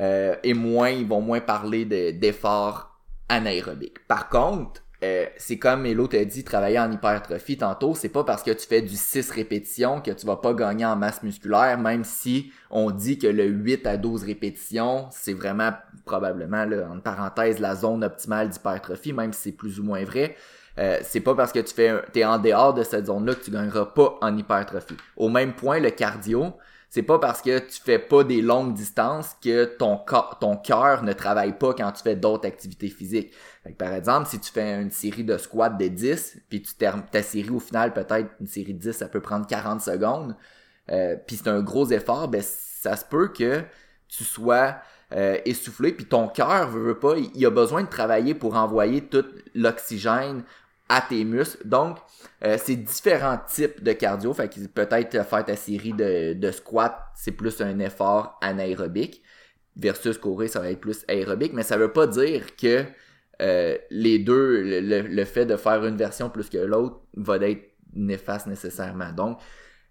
Euh, 0.00 0.34
et 0.42 0.54
moins, 0.54 0.90
ils 0.90 1.06
vont 1.06 1.20
moins 1.20 1.40
parler 1.40 1.84
de- 1.84 2.10
d'efforts 2.10 2.98
anaérobiques. 3.28 4.06
Par 4.08 4.28
contre, 4.28 4.82
euh, 5.02 5.24
c'est 5.38 5.58
comme 5.58 5.86
Elo 5.86 6.06
t'a 6.08 6.24
dit, 6.24 6.44
travailler 6.44 6.78
en 6.78 6.90
hypertrophie 6.92 7.56
tantôt, 7.56 7.94
c'est 7.94 8.10
pas 8.10 8.24
parce 8.24 8.42
que 8.42 8.50
tu 8.50 8.66
fais 8.66 8.82
du 8.82 8.96
6 8.96 9.30
répétitions 9.30 10.00
que 10.00 10.10
tu 10.10 10.26
vas 10.26 10.36
pas 10.36 10.52
gagner 10.52 10.84
en 10.84 10.96
masse 10.96 11.22
musculaire, 11.22 11.78
même 11.78 12.04
si 12.04 12.52
on 12.70 12.90
dit 12.90 13.18
que 13.18 13.26
le 13.26 13.46
8 13.46 13.86
à 13.86 13.96
12 13.96 14.24
répétitions, 14.24 15.06
c'est 15.10 15.32
vraiment 15.32 15.72
probablement, 16.04 16.66
en 16.90 17.00
parenthèse, 17.00 17.60
la 17.60 17.74
zone 17.76 18.04
optimale 18.04 18.50
d'hypertrophie, 18.50 19.12
même 19.14 19.32
si 19.32 19.42
c'est 19.42 19.52
plus 19.52 19.80
ou 19.80 19.84
moins 19.84 20.04
vrai. 20.04 20.36
Euh, 20.78 20.98
c'est 21.02 21.20
pas 21.20 21.34
parce 21.34 21.52
que 21.52 21.58
tu 21.60 21.74
fais 21.74 21.94
t'es 22.12 22.24
en 22.24 22.38
dehors 22.38 22.74
de 22.74 22.82
cette 22.82 23.06
zone-là 23.06 23.34
que 23.34 23.44
tu 23.44 23.50
gagneras 23.50 23.86
pas 23.86 24.18
en 24.20 24.36
hypertrophie. 24.36 24.96
Au 25.16 25.28
même 25.28 25.54
point, 25.54 25.80
le 25.80 25.90
cardio, 25.90 26.54
c'est 26.90 27.04
pas 27.04 27.20
parce 27.20 27.40
que 27.40 27.60
tu 27.60 27.80
fais 27.80 28.00
pas 28.00 28.24
des 28.24 28.42
longues 28.42 28.74
distances 28.74 29.36
que 29.40 29.64
ton 29.64 29.96
corps, 29.96 30.40
cœur 30.64 31.04
ne 31.04 31.12
travaille 31.12 31.56
pas 31.56 31.72
quand 31.72 31.92
tu 31.92 32.02
fais 32.02 32.16
d'autres 32.16 32.48
activités 32.48 32.88
physiques. 32.88 33.32
Par 33.78 33.94
exemple, 33.94 34.28
si 34.28 34.40
tu 34.40 34.50
fais 34.50 34.74
une 34.82 34.90
série 34.90 35.22
de 35.22 35.38
squats 35.38 35.68
de 35.68 35.86
10, 35.86 36.38
puis 36.48 36.60
tu 36.60 36.74
termines 36.74 37.06
ta 37.06 37.22
série 37.22 37.50
au 37.50 37.60
final, 37.60 37.92
peut-être 37.92 38.30
une 38.40 38.48
série 38.48 38.74
de 38.74 38.80
10, 38.80 38.92
ça 38.92 39.08
peut 39.08 39.20
prendre 39.20 39.46
40 39.46 39.80
secondes, 39.80 40.34
euh, 40.90 41.14
puis 41.24 41.36
c'est 41.36 41.48
un 41.48 41.62
gros 41.62 41.88
effort, 41.92 42.26
ben 42.26 42.42
ça 42.42 42.96
se 42.96 43.04
peut 43.04 43.28
que 43.28 43.62
tu 44.08 44.24
sois 44.24 44.74
euh, 45.12 45.38
essoufflé, 45.44 45.92
puis 45.92 46.06
ton 46.06 46.26
cœur 46.26 46.70
veut, 46.70 46.82
veut 46.82 46.98
pas, 46.98 47.14
il 47.16 47.46
a 47.46 47.50
besoin 47.50 47.84
de 47.84 47.88
travailler 47.88 48.34
pour 48.34 48.56
envoyer 48.56 49.02
tout 49.06 49.26
l'oxygène 49.54 50.42
à 50.90 51.00
tes 51.00 51.24
muscles. 51.24 51.66
Donc, 51.66 51.96
euh, 52.44 52.58
c'est 52.58 52.76
différents 52.76 53.38
types 53.48 53.82
de 53.82 53.92
cardio. 53.92 54.34
Fait 54.34 54.48
que 54.52 54.60
peut-être 54.66 55.24
faire 55.24 55.44
ta 55.44 55.56
série 55.56 55.94
de, 55.94 56.34
de 56.34 56.50
squats, 56.50 56.98
c'est 57.14 57.32
plus 57.32 57.60
un 57.62 57.78
effort 57.78 58.38
anaérobique. 58.42 59.22
Versus 59.76 60.18
courir, 60.18 60.50
ça 60.50 60.60
va 60.60 60.70
être 60.70 60.80
plus 60.80 61.04
aérobique. 61.08 61.52
Mais 61.54 61.62
ça 61.62 61.76
veut 61.78 61.92
pas 61.92 62.06
dire 62.06 62.56
que 62.56 62.84
euh, 63.40 63.78
les 63.90 64.18
deux, 64.18 64.62
le, 64.62 64.80
le- 64.80 65.08
le 65.08 65.24
fait 65.24 65.46
de 65.46 65.56
faire 65.56 65.82
une 65.86 65.96
version 65.96 66.28
plus 66.28 66.50
que 66.50 66.58
l'autre 66.58 67.00
va 67.16 67.36
être 67.36 67.62
néfaste 67.94 68.46
nécessairement. 68.48 69.12
Donc, 69.12 69.38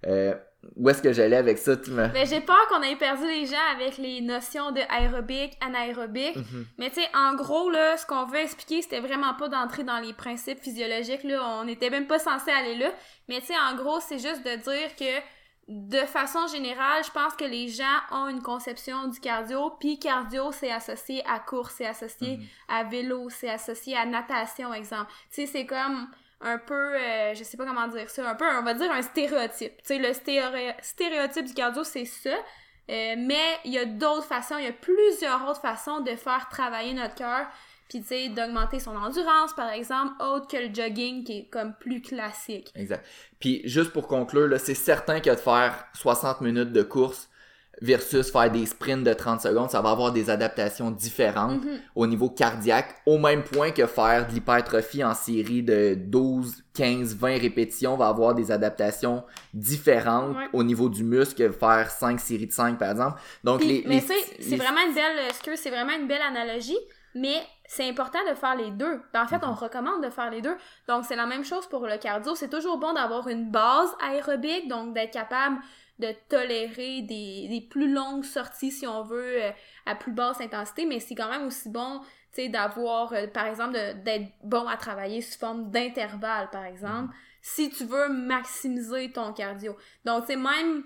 euh, 0.05 0.35
où 0.75 0.89
est-ce 0.89 1.01
que 1.01 1.13
j'allais 1.13 1.37
avec 1.37 1.57
ça, 1.57 1.77
tu 1.77 1.91
me... 1.91 2.07
Ben, 2.07 2.27
j'ai 2.27 2.41
peur 2.41 2.67
qu'on 2.67 2.81
ait 2.81 2.95
perdu 2.97 3.25
les 3.25 3.45
gens 3.45 3.55
avec 3.73 3.97
les 3.97 4.19
notions 4.21 4.71
de 4.71 4.81
aérobique, 4.89 5.57
anaérobique. 5.61 6.35
Mhm. 6.35 6.65
Mais 6.77 6.89
tu 6.89 7.01
sais, 7.01 7.07
en 7.15 7.33
gros, 7.35 7.69
là, 7.69 7.95
ce 7.97 8.05
qu'on 8.05 8.25
veut 8.25 8.39
expliquer, 8.39 8.81
c'était 8.81 8.99
vraiment 8.99 9.33
pas 9.35 9.47
d'entrer 9.47 9.83
dans 9.83 9.99
les 9.99 10.13
principes 10.13 10.59
physiologiques, 10.61 11.23
là. 11.23 11.41
On 11.59 11.63
n'était 11.63 11.89
même 11.89 12.07
pas 12.07 12.19
censé 12.19 12.51
aller 12.51 12.75
là. 12.75 12.91
Mais 13.29 13.39
tu 13.39 13.47
sais, 13.47 13.53
en 13.71 13.75
gros, 13.75 13.99
c'est 14.01 14.19
juste 14.19 14.43
de 14.45 14.55
dire 14.55 14.95
que, 14.97 15.21
de 15.69 16.05
façon 16.07 16.47
générale, 16.47 17.03
je 17.05 17.11
pense 17.11 17.35
que 17.35 17.45
les 17.45 17.67
gens 17.69 17.85
ont 18.11 18.27
une 18.27 18.41
conception 18.41 19.07
du 19.07 19.19
cardio, 19.19 19.71
puis 19.79 19.97
cardio, 19.99 20.51
c'est 20.51 20.71
associé 20.71 21.23
à 21.25 21.39
course, 21.39 21.75
c'est 21.77 21.85
associé 21.85 22.37
Mhm. 22.37 22.45
à 22.67 22.83
vélo, 22.83 23.29
c'est 23.29 23.49
associé 23.49 23.95
à 23.95 24.05
natation, 24.05 24.73
exemple. 24.73 25.11
Tu 25.31 25.41
sais, 25.41 25.45
c'est 25.45 25.65
comme 25.65 26.07
un 26.41 26.57
peu, 26.57 26.95
euh, 26.95 27.33
je 27.35 27.43
sais 27.43 27.57
pas 27.57 27.65
comment 27.65 27.87
dire 27.87 28.09
ça, 28.09 28.29
un 28.29 28.35
peu, 28.35 28.45
on 28.45 28.63
va 28.63 28.73
dire 28.73 28.91
un 28.91 29.01
stéréotype. 29.01 29.77
Tu 29.77 29.83
sais, 29.85 29.97
le 29.97 30.09
stéréo- 30.13 30.73
stéréotype 30.81 31.45
du 31.45 31.53
cardio, 31.53 31.83
c'est 31.83 32.05
ça. 32.05 32.29
Euh, 32.31 33.15
mais 33.17 33.57
il 33.65 33.73
y 33.73 33.77
a 33.77 33.85
d'autres 33.85 34.25
façons, 34.25 34.55
il 34.57 34.63
y 34.65 34.67
a 34.67 34.71
plusieurs 34.73 35.47
autres 35.47 35.61
façons 35.61 35.99
de 35.99 36.15
faire 36.15 36.47
travailler 36.49 36.93
notre 36.93 37.13
cœur, 37.15 37.45
puis 37.87 38.01
tu 38.01 38.07
sais, 38.07 38.29
d'augmenter 38.29 38.79
son 38.79 38.95
endurance, 38.95 39.53
par 39.53 39.69
exemple, 39.69 40.13
autre 40.23 40.47
que 40.47 40.57
le 40.57 40.73
jogging, 40.73 41.23
qui 41.23 41.39
est 41.39 41.49
comme 41.49 41.73
plus 41.75 42.01
classique. 42.01 42.71
Exact. 42.75 43.05
Puis 43.39 43.61
juste 43.65 43.91
pour 43.91 44.07
conclure, 44.07 44.59
c'est 44.59 44.73
certain 44.73 45.19
que 45.19 45.29
de 45.29 45.35
faire 45.35 45.85
60 45.93 46.41
minutes 46.41 46.71
de 46.71 46.81
course 46.83 47.29
versus 47.81 48.31
faire 48.31 48.51
des 48.51 48.65
sprints 48.65 49.03
de 49.05 49.13
30 49.13 49.41
secondes, 49.41 49.69
ça 49.69 49.81
va 49.81 49.91
avoir 49.91 50.11
des 50.11 50.29
adaptations 50.29 50.91
différentes 50.91 51.63
Mhm. 51.63 51.79
au 51.95 52.07
niveau 52.07 52.29
cardiaque, 52.29 52.95
au 53.05 53.17
même 53.17 53.43
point 53.43 53.71
que 53.71 53.85
faire 53.85 54.27
de 54.27 54.33
l'hypertrophie 54.33 55.03
en 55.03 55.13
série 55.13 55.63
de 55.63 55.95
12, 55.97 56.63
15, 56.73 57.15
20 57.15 57.39
répétitions 57.39 57.95
va 57.97 58.07
avoir 58.07 58.33
des 58.35 58.51
adaptations 58.51 59.23
différentes 59.53 60.35
Ouais. 60.35 60.47
au 60.53 60.63
niveau 60.63 60.89
du 60.89 61.03
muscle 61.03 61.35
que 61.47 61.51
faire 61.51 61.89
5 61.89 62.19
séries 62.19 62.47
de 62.47 62.51
5 62.51 62.77
par 62.77 62.91
exemple. 62.91 63.19
Donc 63.43 63.59
Puis, 63.59 63.67
les, 63.67 63.83
mais 63.87 63.99
c'est 64.01 64.13
les- 64.49 64.57
vraiment 64.57 64.81
une 64.87 64.93
belle, 64.93 65.19
excuse, 65.29 65.59
c'est 65.59 65.69
vraiment 65.69 65.93
une 65.93 66.07
belle 66.07 66.21
analogie, 66.21 66.77
mais 67.15 67.35
c'est 67.67 67.87
important 67.87 68.19
de 68.29 68.35
faire 68.35 68.55
les 68.55 68.71
deux. 68.71 68.99
En 69.15 69.27
fait, 69.27 69.41
on 69.43 69.53
recommande 69.53 70.03
de 70.03 70.09
faire 70.09 70.31
les 70.31 70.41
deux. 70.41 70.55
Donc, 70.87 71.05
c'est 71.05 71.15
la 71.15 71.27
même 71.27 71.43
chose 71.45 71.67
pour 71.67 71.85
le 71.85 71.97
cardio. 71.97 72.33
C'est 72.33 72.49
toujours 72.49 72.77
bon 72.79 72.93
d'avoir 72.93 73.27
une 73.27 73.51
base 73.51 73.89
aérobique, 74.03 74.67
donc 74.67 74.93
d'être 74.95 75.11
capable 75.13 75.57
de 75.99 76.13
tolérer 76.29 77.01
des, 77.01 77.47
des 77.49 77.67
plus 77.69 77.91
longues 77.91 78.23
sorties, 78.23 78.71
si 78.71 78.87
on 78.87 79.03
veut, 79.03 79.43
euh, 79.43 79.51
à 79.85 79.95
plus 79.95 80.11
basse 80.11 80.41
intensité, 80.41 80.85
mais 80.85 80.99
c'est 80.99 81.15
quand 81.15 81.29
même 81.29 81.45
aussi 81.45 81.69
bon, 81.69 81.99
tu 82.33 82.43
sais, 82.43 82.49
d'avoir, 82.49 83.13
euh, 83.13 83.27
par 83.27 83.47
exemple, 83.47 83.73
d'être 84.03 84.31
bon 84.43 84.67
à 84.67 84.77
travailler 84.77 85.21
sous 85.21 85.37
forme 85.37 85.71
d'intervalle, 85.71 86.49
par 86.51 86.63
exemple, 86.63 87.13
si 87.41 87.69
tu 87.69 87.85
veux 87.85 88.09
maximiser 88.09 89.11
ton 89.11 89.33
cardio. 89.33 89.75
Donc, 90.05 90.25
tu 90.25 90.33
sais, 90.33 90.35
même 90.37 90.83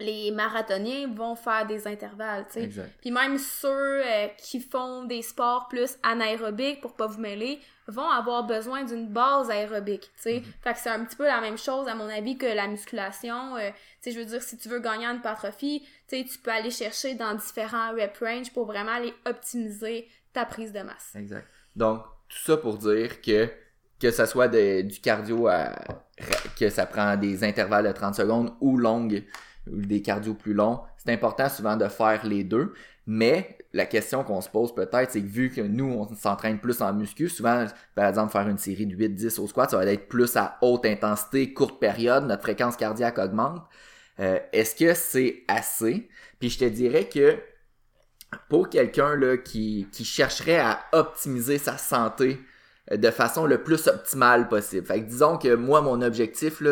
les 0.00 0.30
marathoniens 0.32 1.08
vont 1.14 1.36
faire 1.36 1.66
des 1.66 1.86
intervalles, 1.86 2.46
tu 2.48 2.54
sais. 2.54 2.62
Exact. 2.64 2.90
Puis 3.00 3.10
même 3.10 3.38
ceux 3.38 4.02
euh, 4.04 4.26
qui 4.38 4.60
font 4.60 5.04
des 5.04 5.22
sports 5.22 5.68
plus 5.68 5.96
anaérobiques, 6.02 6.80
pour 6.80 6.94
pas 6.94 7.06
vous 7.06 7.20
mêler, 7.20 7.60
vont 7.86 8.08
avoir 8.08 8.44
besoin 8.44 8.82
d'une 8.84 9.06
base 9.08 9.50
aérobique, 9.50 10.10
tu 10.16 10.22
sais. 10.22 10.42
Fait 10.62 10.72
que 10.72 10.78
c'est 10.78 10.90
un 10.90 11.04
petit 11.04 11.16
peu 11.16 11.26
la 11.26 11.40
même 11.40 11.58
chose, 11.58 11.86
à 11.86 11.94
mon 11.94 12.08
avis, 12.08 12.36
que 12.36 12.46
la 12.46 12.66
musculation. 12.66 13.56
euh, 13.56 13.70
tu 13.70 13.76
sais, 14.00 14.10
je 14.12 14.18
veux 14.18 14.24
dire, 14.26 14.42
si 14.42 14.56
tu 14.56 14.68
veux 14.68 14.80
gagner 14.80 15.06
en 15.06 15.14
hypertrophie, 15.16 15.86
tu 16.08 16.16
sais, 16.18 16.24
tu 16.24 16.38
peux 16.38 16.50
aller 16.50 16.70
chercher 16.70 17.14
dans 17.14 17.34
différents 17.34 17.92
rep 17.92 18.16
range 18.20 18.52
pour 18.52 18.64
vraiment 18.66 18.92
aller 18.92 19.14
optimiser 19.26 20.08
ta 20.32 20.44
prise 20.44 20.72
de 20.72 20.80
masse. 20.80 21.12
Exact. 21.14 21.46
Donc, 21.76 22.02
tout 22.28 22.38
ça 22.44 22.56
pour 22.56 22.78
dire 22.78 23.20
que 23.20 23.48
que 24.00 24.10
ça 24.10 24.26
soit 24.26 24.48
de- 24.48 24.82
du 24.82 25.00
cardio 25.00 25.46
à 25.46 25.72
que 26.58 26.68
ça 26.68 26.84
prend 26.84 27.16
des 27.16 27.44
intervalles 27.44 27.86
de 27.86 27.92
30 27.92 28.14
secondes 28.16 28.52
ou 28.60 28.76
longues 28.76 29.22
ou 29.70 29.80
des 29.80 30.02
cardio 30.02 30.34
plus 30.34 30.54
longs, 30.54 30.80
c'est 30.96 31.12
important 31.12 31.48
souvent 31.48 31.76
de 31.76 31.88
faire 31.88 32.26
les 32.26 32.44
deux. 32.44 32.72
Mais 33.06 33.58
la 33.72 33.86
question 33.86 34.24
qu'on 34.24 34.40
se 34.40 34.48
pose 34.48 34.74
peut-être, 34.74 35.10
c'est 35.10 35.20
que 35.20 35.26
vu 35.26 35.50
que 35.50 35.60
nous, 35.60 35.84
on 35.84 36.14
s'entraîne 36.14 36.58
plus 36.58 36.80
en 36.80 36.92
muscu, 36.94 37.28
souvent, 37.28 37.66
par 37.94 38.08
exemple, 38.08 38.32
faire 38.32 38.48
une 38.48 38.58
série 38.58 38.86
de 38.86 38.96
8-10 38.96 39.40
au 39.40 39.46
squat, 39.46 39.70
ça 39.70 39.76
va 39.76 39.86
être 39.86 40.08
plus 40.08 40.36
à 40.36 40.56
haute 40.62 40.86
intensité, 40.86 41.52
courte 41.52 41.78
période, 41.80 42.24
notre 42.26 42.42
fréquence 42.42 42.76
cardiaque 42.76 43.18
augmente. 43.18 43.62
Euh, 44.20 44.38
Est-ce 44.52 44.74
que 44.74 44.94
c'est 44.94 45.42
assez? 45.48 46.08
Puis 46.38 46.50
je 46.50 46.58
te 46.60 46.64
dirais 46.64 47.08
que 47.08 47.36
pour 48.48 48.68
quelqu'un 48.68 49.18
qui, 49.36 49.88
qui 49.92 50.04
chercherait 50.04 50.58
à 50.58 50.80
optimiser 50.92 51.58
sa 51.58 51.78
santé 51.78 52.40
euh, 52.92 52.96
de 52.96 53.10
façon 53.10 53.46
le 53.46 53.62
plus 53.62 53.86
optimale 53.86 54.48
possible. 54.48 54.86
Fait 54.86 55.00
que 55.00 55.08
disons 55.08 55.38
que 55.38 55.54
moi, 55.54 55.80
mon 55.80 56.02
objectif, 56.02 56.62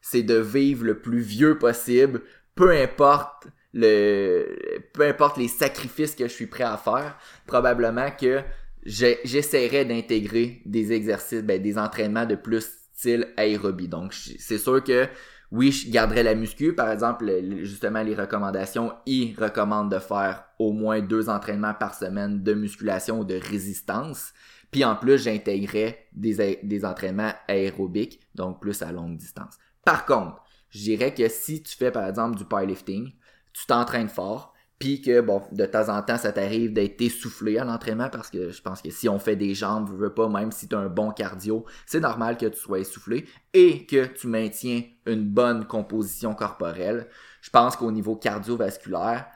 c'est 0.00 0.22
de 0.22 0.36
vivre 0.36 0.84
le 0.84 1.00
plus 1.00 1.20
vieux 1.20 1.58
possible, 1.58 2.22
peu 2.54 2.70
importe 2.70 3.48
le 3.74 4.82
peu 4.92 5.02
importe 5.06 5.38
les 5.38 5.48
sacrifices 5.48 6.14
que 6.14 6.24
je 6.24 6.32
suis 6.32 6.46
prêt 6.46 6.64
à 6.64 6.76
faire, 6.76 7.16
probablement 7.46 8.10
que 8.10 8.42
j'essaierais 8.84 9.84
d'intégrer 9.84 10.60
des 10.66 10.92
exercices, 10.92 11.42
ben, 11.42 11.62
des 11.62 11.78
entraînements 11.78 12.26
de 12.26 12.34
plus 12.34 12.68
style 12.94 13.28
aérobie. 13.36 13.88
Donc, 13.88 14.12
c'est 14.12 14.58
sûr 14.58 14.82
que 14.82 15.08
oui, 15.50 15.70
je 15.70 15.90
garderais 15.90 16.22
la 16.22 16.34
muscu. 16.34 16.74
Par 16.74 16.90
exemple, 16.90 17.26
le- 17.26 17.40
le- 17.40 17.64
justement, 17.64 18.02
les 18.02 18.14
recommandations, 18.14 18.92
ils 19.06 19.34
recommandent 19.38 19.92
de 19.92 19.98
faire 19.98 20.44
au 20.58 20.72
moins 20.72 21.00
deux 21.00 21.28
entraînements 21.28 21.74
par 21.74 21.94
semaine 21.94 22.42
de 22.42 22.54
musculation 22.54 23.20
ou 23.20 23.24
de 23.24 23.34
résistance. 23.34 24.32
Puis 24.70 24.84
en 24.84 24.96
plus, 24.96 25.18
j'intégrais 25.18 26.06
des, 26.12 26.58
des 26.62 26.84
entraînements 26.84 27.32
aérobiques, 27.48 28.20
donc 28.34 28.60
plus 28.60 28.80
à 28.82 28.92
longue 28.92 29.16
distance. 29.16 29.58
Par 29.84 30.06
contre, 30.06 30.41
je 30.72 30.80
dirais 30.80 31.14
que 31.14 31.28
si 31.28 31.62
tu 31.62 31.76
fais 31.76 31.90
par 31.90 32.08
exemple 32.08 32.36
du 32.36 32.44
powerlifting, 32.44 33.12
tu 33.52 33.66
t'entraînes 33.66 34.08
fort, 34.08 34.52
puis 34.78 35.00
que 35.00 35.20
bon, 35.20 35.42
de 35.52 35.64
temps 35.64 35.88
en 35.96 36.02
temps, 36.02 36.18
ça 36.18 36.32
t'arrive 36.32 36.72
d'être 36.72 37.00
essoufflé 37.00 37.56
à 37.56 37.64
l'entraînement 37.64 38.08
parce 38.08 38.30
que 38.30 38.50
je 38.50 38.62
pense 38.62 38.82
que 38.82 38.90
si 38.90 39.08
on 39.08 39.20
fait 39.20 39.36
des 39.36 39.54
jambes, 39.54 39.88
je 39.88 39.94
veux 39.94 40.12
pas, 40.12 40.28
même 40.28 40.50
si 40.50 40.66
tu 40.66 40.74
as 40.74 40.80
un 40.80 40.88
bon 40.88 41.12
cardio, 41.12 41.64
c'est 41.86 42.00
normal 42.00 42.36
que 42.36 42.46
tu 42.46 42.58
sois 42.58 42.80
essoufflé 42.80 43.26
et 43.52 43.86
que 43.86 44.06
tu 44.06 44.26
maintiens 44.26 44.82
une 45.06 45.22
bonne 45.22 45.66
composition 45.66 46.34
corporelle. 46.34 47.06
Je 47.42 47.50
pense 47.50 47.76
qu'au 47.76 47.92
niveau 47.92 48.16
cardiovasculaire, 48.16 49.26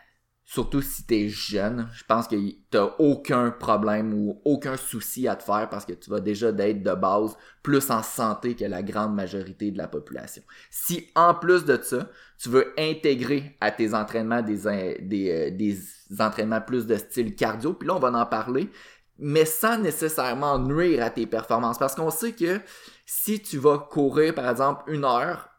surtout 0.48 0.80
si 0.80 1.04
tu 1.04 1.14
es 1.14 1.28
jeune, 1.28 1.88
je 1.92 2.04
pense 2.04 2.28
que 2.28 2.36
t'as 2.70 2.94
aucun 3.00 3.50
problème 3.50 4.14
ou 4.14 4.40
aucun 4.44 4.76
souci 4.76 5.26
à 5.26 5.34
te 5.34 5.42
faire 5.42 5.68
parce 5.68 5.84
que 5.84 5.92
tu 5.92 6.08
vas 6.08 6.20
déjà 6.20 6.52
d'être 6.52 6.84
de 6.84 6.94
base 6.94 7.36
plus 7.64 7.90
en 7.90 8.02
santé 8.02 8.54
que 8.54 8.64
la 8.64 8.84
grande 8.84 9.14
majorité 9.14 9.72
de 9.72 9.76
la 9.76 9.88
population. 9.88 10.42
Si 10.70 11.10
en 11.16 11.34
plus 11.34 11.64
de 11.64 11.76
ça, 11.82 12.08
tu 12.38 12.48
veux 12.48 12.72
intégrer 12.78 13.56
à 13.60 13.72
tes 13.72 13.92
entraînements 13.92 14.40
des, 14.40 14.98
des, 15.00 15.30
euh, 15.30 15.50
des 15.50 15.78
entraînements 16.20 16.60
plus 16.60 16.86
de 16.86 16.96
style 16.96 17.34
cardio, 17.34 17.74
puis 17.74 17.88
là 17.88 17.96
on 17.96 17.98
va 17.98 18.12
en 18.12 18.26
parler, 18.26 18.70
mais 19.18 19.46
sans 19.46 19.78
nécessairement 19.78 20.60
nuire 20.60 21.02
à 21.02 21.10
tes 21.10 21.26
performances 21.26 21.78
parce 21.78 21.96
qu'on 21.96 22.10
sait 22.10 22.32
que 22.32 22.60
si 23.04 23.40
tu 23.40 23.58
vas 23.58 23.78
courir 23.78 24.32
par 24.32 24.48
exemple 24.48 24.84
une 24.92 25.04
heure 25.04 25.55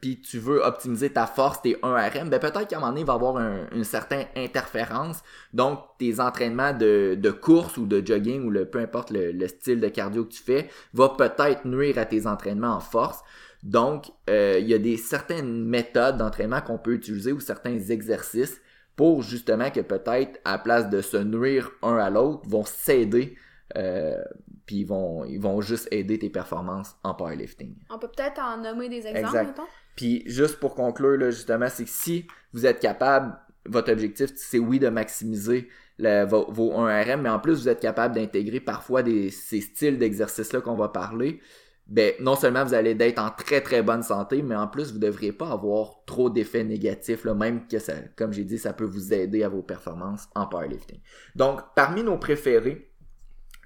puis, 0.00 0.20
tu 0.20 0.38
veux 0.38 0.60
optimiser 0.64 1.10
ta 1.10 1.26
force, 1.26 1.62
tes 1.62 1.76
1 1.82 1.94
RM, 2.08 2.28
ben 2.30 2.40
peut-être 2.40 2.66
qu'à 2.66 2.76
un 2.78 2.80
moment 2.80 2.90
donné, 2.92 3.02
il 3.02 3.06
va 3.06 3.12
y 3.12 3.16
avoir 3.16 3.36
un- 3.36 3.68
une 3.72 3.84
certaine 3.84 4.26
interférence. 4.36 5.22
Donc, 5.52 5.78
tes 5.98 6.18
entraînements 6.18 6.72
de, 6.72 7.30
course 7.30 7.76
ou 7.76 7.86
de 7.86 8.04
jogging 8.04 8.44
ou 8.44 8.50
le, 8.50 8.64
peu 8.64 8.80
importe 8.80 9.10
le, 9.12 9.30
le 9.30 9.46
style 9.46 9.80
de 9.80 9.88
cardio 9.88 10.24
que 10.24 10.32
tu 10.32 10.42
fais, 10.42 10.68
va 10.94 11.10
peut-être 11.10 11.64
nuire 11.66 11.98
à 11.98 12.04
tes 12.06 12.26
entraînements 12.26 12.74
en 12.74 12.80
force. 12.80 13.20
Donc, 13.62 14.06
euh, 14.30 14.56
il 14.60 14.66
y 14.68 14.74
a 14.74 14.78
des 14.78 14.96
certaines 14.96 15.64
méthodes 15.64 16.16
d'entraînement 16.16 16.60
qu'on 16.60 16.78
peut 16.78 16.94
utiliser 16.94 17.32
ou 17.32 17.40
certains 17.40 17.78
exercices 17.78 18.60
pour 18.96 19.22
justement 19.22 19.70
que 19.70 19.80
peut-être, 19.80 20.40
à 20.44 20.52
la 20.52 20.58
place 20.58 20.90
de 20.90 21.00
se 21.00 21.16
nuire 21.16 21.70
un 21.82 21.96
à 21.98 22.10
l'autre, 22.10 22.42
vont 22.48 22.64
s'aider 22.64 23.36
euh, 23.76 24.22
puis 24.66 24.76
ils 24.80 24.84
vont, 24.86 25.24
ils 25.24 25.40
vont 25.40 25.60
juste 25.60 25.88
aider 25.90 26.18
tes 26.18 26.30
performances 26.30 26.96
en 27.04 27.14
powerlifting. 27.14 27.74
On 27.90 27.98
peut 27.98 28.08
peut-être 28.08 28.40
en 28.40 28.58
nommer 28.58 28.88
des 28.88 29.06
exemples, 29.06 29.18
Exact. 29.18 29.46
mettons. 29.48 29.68
Puis 29.96 30.22
juste 30.26 30.58
pour 30.60 30.74
conclure, 30.74 31.16
là, 31.18 31.30
justement, 31.30 31.68
c'est 31.68 31.84
que 31.84 31.90
si 31.90 32.26
vous 32.52 32.66
êtes 32.66 32.80
capable, 32.80 33.34
votre 33.66 33.92
objectif, 33.92 34.30
c'est 34.36 34.58
oui 34.58 34.78
de 34.78 34.88
maximiser 34.88 35.68
le- 35.98 36.24
vos, 36.24 36.50
vos 36.50 36.70
1RM, 36.72 37.20
mais 37.22 37.28
en 37.28 37.40
plus 37.40 37.54
vous 37.54 37.68
êtes 37.68 37.80
capable 37.80 38.14
d'intégrer 38.14 38.60
parfois 38.60 39.02
des, 39.02 39.30
ces 39.30 39.60
styles 39.60 39.98
d'exercice-là 39.98 40.60
qu'on 40.60 40.76
va 40.76 40.88
parler, 40.88 41.40
ben 41.88 42.12
non 42.20 42.36
seulement 42.36 42.64
vous 42.64 42.74
allez 42.74 42.96
être 43.00 43.18
en 43.18 43.30
très 43.30 43.60
très 43.62 43.82
bonne 43.82 44.02
santé, 44.02 44.42
mais 44.42 44.54
en 44.54 44.68
plus 44.68 44.92
vous 44.92 44.98
devriez 44.98 45.32
pas 45.32 45.50
avoir 45.50 46.04
trop 46.06 46.30
d'effets 46.30 46.62
négatifs, 46.64 47.24
là, 47.24 47.34
même 47.34 47.66
que 47.66 47.78
ça, 47.78 47.94
comme 48.16 48.32
j'ai 48.32 48.44
dit, 48.44 48.58
ça 48.58 48.72
peut 48.72 48.84
vous 48.84 49.12
aider 49.12 49.42
à 49.42 49.48
vos 49.48 49.62
performances 49.62 50.28
en 50.34 50.46
powerlifting. 50.46 51.00
Donc, 51.34 51.60
parmi 51.74 52.02
nos 52.02 52.18
préférés, 52.18 52.87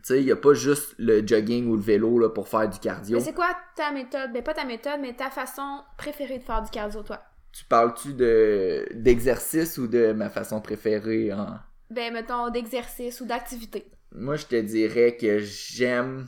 tu 0.03 0.15
sais, 0.15 0.21
il 0.21 0.25
n'y 0.25 0.33
a 0.33 0.37
pas 0.37 0.53
juste 0.53 0.95
le 0.99 1.25
jogging 1.27 1.69
ou 1.69 1.77
le 1.77 1.83
vélo 1.83 2.19
là, 2.19 2.29
pour 2.29 2.49
faire 2.49 2.69
du 2.69 2.79
cardio. 2.79 3.19
Mais 3.19 3.25
c'est 3.25 3.35
quoi 3.35 3.57
ta 3.77 3.93
méthode? 3.93 4.33
Ben 4.33 4.43
pas 4.43 4.55
ta 4.55 4.65
méthode, 4.65 5.01
mais 5.01 5.15
ta 5.15 5.31
façon 5.31 5.83
préférée 5.97 6.39
de 6.39 6.43
faire 6.43 6.61
du 6.63 6.71
cardio, 6.71 7.03
toi? 7.03 7.23
Tu 7.53 7.65
parles-tu 7.67 8.15
de 8.15 8.87
d'exercice 8.95 9.79
ou 9.79 9.87
de 9.87 10.13
ma 10.13 10.29
façon 10.29 10.61
préférée 10.61 11.33
en... 11.33 11.59
Ben 11.91 12.13
mettons 12.13 12.51
d'exercice 12.51 13.21
ou 13.21 13.27
d'activité. 13.27 13.91
Moi, 14.13 14.37
je 14.37 14.47
te 14.47 14.61
dirais 14.61 15.17
que 15.17 15.39
j'aime... 15.39 16.27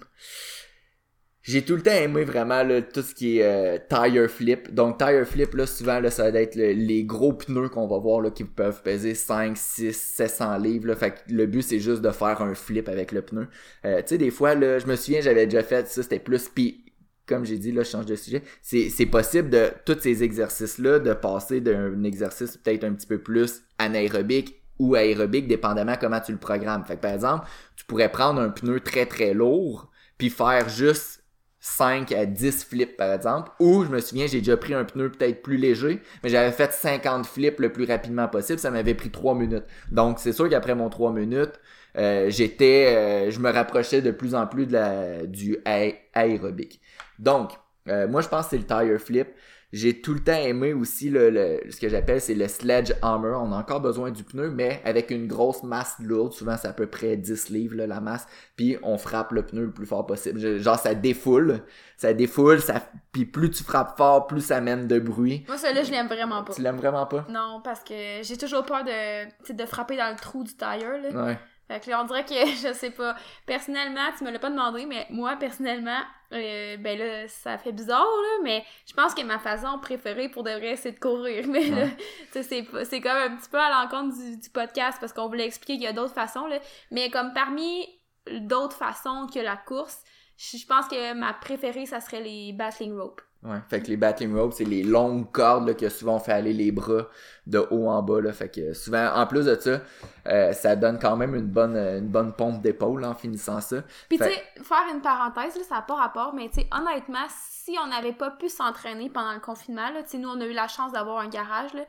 j'ai 1.44 1.62
tout 1.62 1.76
le 1.76 1.82
temps 1.82 1.92
aimé 1.92 2.24
vraiment 2.24 2.62
là, 2.62 2.80
tout 2.82 3.02
ce 3.02 3.14
qui 3.14 3.38
est 3.38 3.44
euh, 3.44 3.78
tire 3.88 4.28
flip. 4.30 4.74
Donc 4.74 4.98
tire 4.98 5.26
flip, 5.26 5.54
là, 5.54 5.66
souvent, 5.66 6.00
là, 6.00 6.10
ça 6.10 6.30
va 6.30 6.40
être 6.40 6.56
le- 6.56 6.72
les 6.72 7.04
gros 7.04 7.34
pneus 7.34 7.68
qu'on 7.68 7.86
va 7.86 7.98
voir 7.98 8.20
là, 8.22 8.30
qui 8.30 8.44
peuvent 8.44 8.82
peser 8.82 9.14
5, 9.14 9.56
6, 9.56 9.94
700 9.94 10.56
livres. 10.56 10.88
Là. 10.88 10.96
Fait 10.96 11.10
que 11.10 11.16
le 11.32 11.46
but, 11.46 11.60
c'est 11.62 11.80
juste 11.80 12.00
de 12.00 12.10
faire 12.10 12.40
un 12.40 12.54
flip 12.54 12.88
avec 12.88 13.12
le 13.12 13.20
pneu. 13.22 13.46
Euh, 13.84 13.98
tu 13.98 14.08
sais, 14.08 14.18
des 14.18 14.30
fois, 14.30 14.54
là, 14.54 14.78
je 14.78 14.86
me 14.86 14.96
souviens, 14.96 15.20
j'avais 15.20 15.44
déjà 15.46 15.62
fait 15.62 15.86
ça, 15.86 16.02
c'était 16.02 16.18
plus 16.18 16.48
puis 16.48 16.80
comme 17.26 17.44
j'ai 17.44 17.56
dit, 17.58 17.72
là, 17.72 17.82
je 17.82 17.90
change 17.90 18.06
de 18.06 18.16
sujet. 18.16 18.42
C'est, 18.60 18.90
c'est 18.90 19.06
possible 19.06 19.48
de 19.50 19.70
tous 19.86 19.98
ces 20.00 20.22
exercices-là, 20.22 20.98
de 20.98 21.12
passer 21.14 21.60
d'un 21.60 22.02
exercice 22.04 22.56
peut-être 22.56 22.84
un 22.84 22.92
petit 22.92 23.06
peu 23.06 23.18
plus 23.18 23.62
anaérobique 23.78 24.60
ou 24.78 24.94
aérobique, 24.94 25.46
dépendamment 25.46 25.94
comment 26.00 26.20
tu 26.20 26.32
le 26.32 26.38
programmes. 26.38 26.84
Fait 26.84 26.96
que, 26.96 27.00
par 27.00 27.12
exemple, 27.12 27.46
tu 27.76 27.84
pourrais 27.86 28.10
prendre 28.10 28.40
un 28.40 28.50
pneu 28.50 28.80
très 28.80 29.06
très 29.06 29.32
lourd, 29.32 29.90
puis 30.18 30.30
faire 30.30 30.68
juste 30.68 31.23
5 31.66 32.12
à 32.12 32.26
10 32.26 32.62
flips, 32.64 32.96
par 32.96 33.10
exemple. 33.12 33.50
Ou, 33.58 33.84
je 33.84 33.88
me 33.88 34.00
souviens, 34.00 34.26
j'ai 34.26 34.40
déjà 34.40 34.56
pris 34.58 34.74
un 34.74 34.84
pneu 34.84 35.10
peut-être 35.10 35.42
plus 35.42 35.56
léger, 35.56 36.02
mais 36.22 36.28
j'avais 36.28 36.52
fait 36.52 36.72
50 36.72 37.24
flips 37.26 37.58
le 37.58 37.72
plus 37.72 37.84
rapidement 37.86 38.28
possible. 38.28 38.58
Ça 38.58 38.70
m'avait 38.70 38.94
pris 38.94 39.10
3 39.10 39.34
minutes. 39.34 39.64
Donc, 39.90 40.18
c'est 40.18 40.32
sûr 40.32 40.48
qu'après 40.50 40.74
mon 40.74 40.90
3 40.90 41.10
minutes, 41.12 41.58
euh, 41.96 42.28
j'étais, 42.28 42.94
euh, 43.28 43.30
je 43.30 43.40
me 43.40 43.50
rapprochais 43.50 44.02
de 44.02 44.10
plus 44.10 44.34
en 44.34 44.46
plus 44.46 44.66
de 44.66 44.72
la, 44.74 45.26
du 45.26 45.56
aé- 45.64 45.96
aérobique. 46.12 46.80
Donc, 47.18 47.52
euh, 47.88 48.08
moi, 48.08 48.20
je 48.20 48.28
pense 48.28 48.44
que 48.46 48.50
c'est 48.50 48.58
le 48.58 48.64
tire 48.66 49.00
flip. 49.00 49.28
J'ai 49.76 50.00
tout 50.00 50.14
le 50.14 50.20
temps 50.20 50.32
aimé 50.40 50.72
aussi 50.72 51.10
le, 51.10 51.30
le- 51.30 51.60
ce 51.68 51.80
que 51.80 51.88
j'appelle 51.88 52.20
c'est 52.20 52.34
le 52.34 52.46
sledgehammer. 52.46 53.32
On 53.36 53.52
a 53.52 53.56
encore 53.56 53.80
besoin 53.80 54.10
du 54.12 54.22
pneu, 54.22 54.50
mais 54.50 54.80
avec 54.84 55.10
une 55.10 55.26
grosse 55.26 55.64
masse 55.64 55.96
lourde. 55.98 56.32
Souvent, 56.32 56.56
c'est 56.56 56.68
à 56.68 56.72
peu 56.72 56.86
près 56.86 57.16
10 57.16 57.50
livres 57.50 57.74
là, 57.76 57.86
la 57.88 58.00
masse. 58.00 58.26
Puis 58.56 58.76
on 58.84 58.98
frappe 58.98 59.32
le 59.32 59.42
pneu 59.44 59.62
le 59.64 59.70
plus 59.72 59.86
fort 59.86 60.06
possible. 60.06 60.38
Je- 60.38 60.58
Genre, 60.58 60.78
ça 60.78 60.94
défoule. 60.94 61.60
Ça 61.96 62.12
défoule. 62.14 62.60
Ça... 62.60 62.74
Puis 63.12 63.24
plus 63.24 63.50
tu 63.50 63.64
frappes 63.64 63.96
fort, 63.96 64.26
plus 64.28 64.40
ça 64.42 64.60
mène 64.60 64.86
de 64.86 64.98
bruit. 64.98 65.44
Moi, 65.48 65.58
celui-là, 65.58 65.82
je 65.82 65.90
l'aime 65.90 66.06
vraiment 66.06 66.44
pas. 66.44 66.52
Tu 66.54 66.62
l'aimes 66.62 66.76
vraiment 66.76 67.06
pas? 67.06 67.26
Non, 67.28 67.60
parce 67.64 67.80
que 67.82 67.94
j'ai 68.22 68.36
toujours 68.36 68.64
peur 68.64 68.84
de, 68.84 69.52
de 69.52 69.66
frapper 69.66 69.96
dans 69.96 70.10
le 70.10 70.16
trou 70.16 70.44
du 70.44 70.54
tire, 70.54 70.68
là. 71.02 71.24
Ouais. 71.26 71.38
Fait 71.68 71.80
que 71.80 71.90
là, 71.90 72.02
on 72.02 72.04
dirait 72.04 72.24
que, 72.24 72.34
je 72.46 72.72
sais 72.74 72.90
pas, 72.90 73.16
personnellement, 73.46 74.10
tu 74.16 74.24
me 74.24 74.30
l'as 74.30 74.38
pas 74.38 74.50
demandé, 74.50 74.86
mais 74.86 75.06
moi, 75.10 75.36
personnellement, 75.36 76.00
euh, 76.32 76.76
ben 76.76 76.98
là, 76.98 77.28
ça 77.28 77.58
fait 77.58 77.72
bizarre, 77.72 78.04
là, 78.04 78.42
mais 78.42 78.64
je 78.86 78.92
pense 78.92 79.14
que 79.14 79.22
ma 79.22 79.38
façon 79.38 79.78
préférée 79.78 80.28
pour 80.28 80.42
de 80.42 80.50
vrai, 80.50 80.76
c'est 80.76 80.92
de 80.92 81.00
courir. 81.00 81.46
Mais 81.48 81.68
là, 81.68 81.86
tu 82.32 82.42
sais, 82.42 82.66
c'est 82.84 83.00
comme 83.00 83.16
un 83.16 83.36
petit 83.36 83.48
peu 83.48 83.58
à 83.58 83.70
l'encontre 83.70 84.16
du, 84.16 84.36
du 84.38 84.50
podcast 84.50 84.98
parce 85.00 85.12
qu'on 85.12 85.28
voulait 85.28 85.46
expliquer 85.46 85.74
qu'il 85.74 85.84
y 85.84 85.86
a 85.86 85.92
d'autres 85.92 86.14
façons, 86.14 86.46
là. 86.46 86.58
Mais 86.90 87.10
comme 87.10 87.32
parmi 87.32 87.86
d'autres 88.30 88.76
façons 88.76 89.26
que 89.32 89.38
la 89.38 89.56
course, 89.56 90.02
je 90.36 90.56
je 90.56 90.66
pense 90.66 90.88
que 90.88 91.14
ma 91.14 91.32
préférée, 91.34 91.86
ça 91.86 92.00
serait 92.00 92.20
les 92.20 92.52
battling 92.52 92.96
rope. 92.96 93.20
Ouais. 93.44 93.58
Fait 93.68 93.82
que 93.82 93.88
les 93.88 93.98
battling 93.98 94.34
ropes, 94.34 94.54
c'est 94.54 94.64
les 94.64 94.82
longues 94.82 95.30
cordes 95.30 95.68
là, 95.68 95.74
que 95.74 95.90
souvent 95.90 96.16
on 96.16 96.18
fait 96.18 96.32
aller 96.32 96.54
les 96.54 96.72
bras 96.72 97.08
de 97.46 97.58
haut 97.70 97.88
en 97.88 98.02
bas. 98.02 98.22
Là. 98.22 98.32
Fait 98.32 98.48
que 98.48 98.72
souvent, 98.72 99.12
en 99.14 99.26
plus 99.26 99.44
de 99.44 99.54
ça, 99.54 99.80
euh, 100.26 100.52
ça 100.54 100.76
donne 100.76 100.98
quand 100.98 101.14
même 101.16 101.34
une 101.34 101.48
bonne, 101.48 101.76
une 101.76 102.08
bonne 102.08 102.32
pompe 102.32 102.62
d'épaule 102.62 103.04
en 103.04 103.14
finissant 103.14 103.60
ça. 103.60 103.82
Puis 104.08 104.16
tu 104.16 104.24
sais, 104.24 104.42
faire 104.62 104.84
une 104.92 105.02
parenthèse, 105.02 105.56
là, 105.56 105.62
ça 105.62 105.74
n'a 105.74 105.82
pas 105.82 105.96
rapport, 105.96 106.32
mais 106.34 106.48
tu 106.48 106.62
sais, 106.62 106.68
honnêtement, 106.72 107.26
si 107.28 107.76
on 107.82 107.86
n'avait 107.88 108.14
pas 108.14 108.30
pu 108.30 108.48
s'entraîner 108.48 109.10
pendant 109.10 109.34
le 109.34 109.40
confinement, 109.40 109.90
là, 109.90 110.00
nous, 110.14 110.28
on 110.28 110.40
a 110.40 110.46
eu 110.46 110.54
la 110.54 110.68
chance 110.68 110.92
d'avoir 110.92 111.18
un 111.18 111.28
garage, 111.28 111.74
là, 111.74 111.84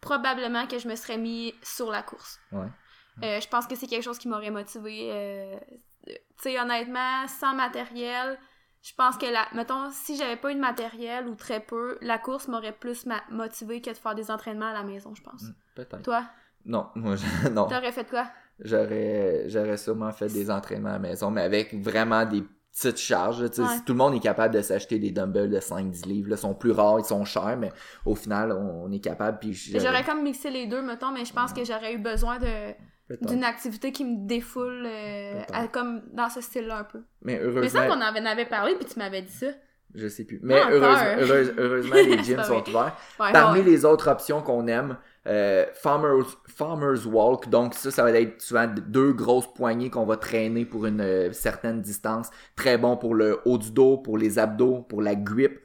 probablement 0.00 0.66
que 0.66 0.78
je 0.80 0.88
me 0.88 0.96
serais 0.96 1.18
mis 1.18 1.54
sur 1.62 1.90
la 1.90 2.02
course. 2.02 2.40
Ouais. 2.50 2.66
Euh, 3.22 3.40
je 3.40 3.48
pense 3.48 3.66
que 3.66 3.76
c'est 3.76 3.86
quelque 3.86 4.02
chose 4.02 4.18
qui 4.18 4.28
m'aurait 4.28 4.50
motivé. 4.50 5.10
euh, 5.12 5.56
tu 6.06 6.14
sais, 6.38 6.60
honnêtement, 6.60 7.26
sans 7.28 7.54
matériel, 7.54 8.38
je 8.88 8.94
pense 8.94 9.16
que, 9.16 9.26
la, 9.26 9.46
mettons, 9.54 9.90
si 9.90 10.16
j'avais 10.16 10.36
pas 10.36 10.52
eu 10.52 10.54
de 10.54 10.60
matériel 10.60 11.26
ou 11.26 11.34
très 11.34 11.58
peu, 11.60 11.98
la 12.02 12.18
course 12.18 12.46
m'aurait 12.46 12.72
plus 12.72 13.04
ma- 13.06 13.22
motivé 13.30 13.80
que 13.80 13.90
de 13.90 13.96
faire 13.96 14.14
des 14.14 14.30
entraînements 14.30 14.66
à 14.70 14.74
la 14.74 14.84
maison, 14.84 15.12
je 15.14 15.22
pense. 15.22 15.42
Mm. 15.42 15.54
Peut-être. 15.74 16.02
Toi, 16.02 16.22
Non, 16.64 16.86
moi, 16.94 17.16
je- 17.16 17.48
non. 17.48 17.66
t'aurais 17.66 17.92
fait 17.92 18.08
quoi? 18.08 18.26
J'aurais, 18.60 19.44
j'aurais 19.48 19.76
sûrement 19.76 20.12
fait 20.12 20.28
des 20.28 20.50
entraînements 20.50 20.90
à 20.90 20.92
la 20.94 20.98
maison, 20.98 21.30
mais 21.30 21.42
avec 21.42 21.74
vraiment 21.74 22.24
des 22.24 22.42
petites 22.72 22.98
charges. 22.98 23.40
Ouais. 23.40 23.48
si 23.52 23.84
Tout 23.84 23.92
le 23.92 23.98
monde 23.98 24.14
est 24.14 24.20
capable 24.20 24.54
de 24.54 24.62
s'acheter 24.62 24.98
des 24.98 25.10
dumbbells 25.10 25.50
de 25.50 25.60
5-10 25.60 26.06
livres. 26.06 26.30
Là. 26.30 26.36
Ils 26.36 26.40
sont 26.40 26.54
plus 26.54 26.70
rares, 26.72 26.98
ils 27.00 27.04
sont 27.04 27.24
chers, 27.24 27.56
mais 27.58 27.72
au 28.04 28.14
final, 28.14 28.52
on, 28.52 28.84
on 28.84 28.92
est 28.92 29.00
capable. 29.00 29.38
Puis 29.40 29.52
j'aurais- 29.52 30.04
comme 30.04 30.22
mixé 30.22 30.50
les 30.50 30.66
deux, 30.66 30.82
mettons, 30.82 31.10
mais 31.12 31.24
je 31.24 31.32
pense 31.32 31.52
que 31.52 31.64
j'aurais 31.64 31.94
eu 31.94 31.98
besoin 31.98 32.38
de. 32.38 32.74
D'une 33.20 33.44
activité 33.44 33.92
qui 33.92 34.04
me 34.04 34.26
défoule 34.26 34.84
euh, 34.86 35.40
à- 35.52 35.68
comme 35.68 36.02
dans 36.12 36.28
ce 36.28 36.40
style-là 36.40 36.78
un 36.78 36.84
peu. 36.84 37.00
Mais 37.22 37.34
Mais 37.34 37.40
heureusement, 37.42 37.80
ça 37.80 37.86
qu'on 37.86 37.94
en 38.00 38.26
avait 38.26 38.46
parlé 38.46 38.74
puis 38.74 38.84
tu 38.84 38.98
m'avais 38.98 39.22
dit 39.22 39.32
ça. 39.32 39.46
je 39.94 40.08
sais 40.08 40.24
plus. 40.24 40.40
Mais 40.42 40.58
Ah, 40.60 40.68
heureusement, 40.70 40.94
peur. 41.04 41.18
heureuse- 41.20 41.54
heureusement, 41.58 41.94
les 41.94 42.18
gyms 42.24 42.42
sont 42.42 42.68
ouverts. 42.68 42.96
Ouais, 43.20 43.32
Parmi 43.32 43.60
ouais. 43.60 43.64
les 43.64 43.84
autres 43.84 44.08
options 44.10 44.42
qu'on 44.42 44.66
aime, 44.66 44.96
euh, 45.28 45.64
farmers, 45.74 46.26
farmers 46.48 47.06
Walk, 47.06 47.48
donc 47.48 47.74
ça, 47.74 47.90
ça 47.90 48.02
va 48.02 48.10
être 48.12 48.42
souvent 48.42 48.66
deux 48.66 49.12
grosses 49.12 49.52
poignées 49.54 49.88
qu'on 49.90 50.04
va 50.04 50.16
traîner 50.16 50.64
pour 50.64 50.86
une 50.86 51.00
euh, 51.00 51.32
certaine 51.32 51.80
distance. 51.80 52.28
Très 52.56 52.76
bon 52.76 52.96
pour 52.96 53.14
le 53.14 53.40
haut 53.44 53.58
du 53.58 53.70
dos, 53.70 53.98
pour 53.98 54.18
les 54.18 54.38
abdos, 54.38 54.82
pour 54.82 55.00
la 55.02 55.14
grip, 55.14 55.60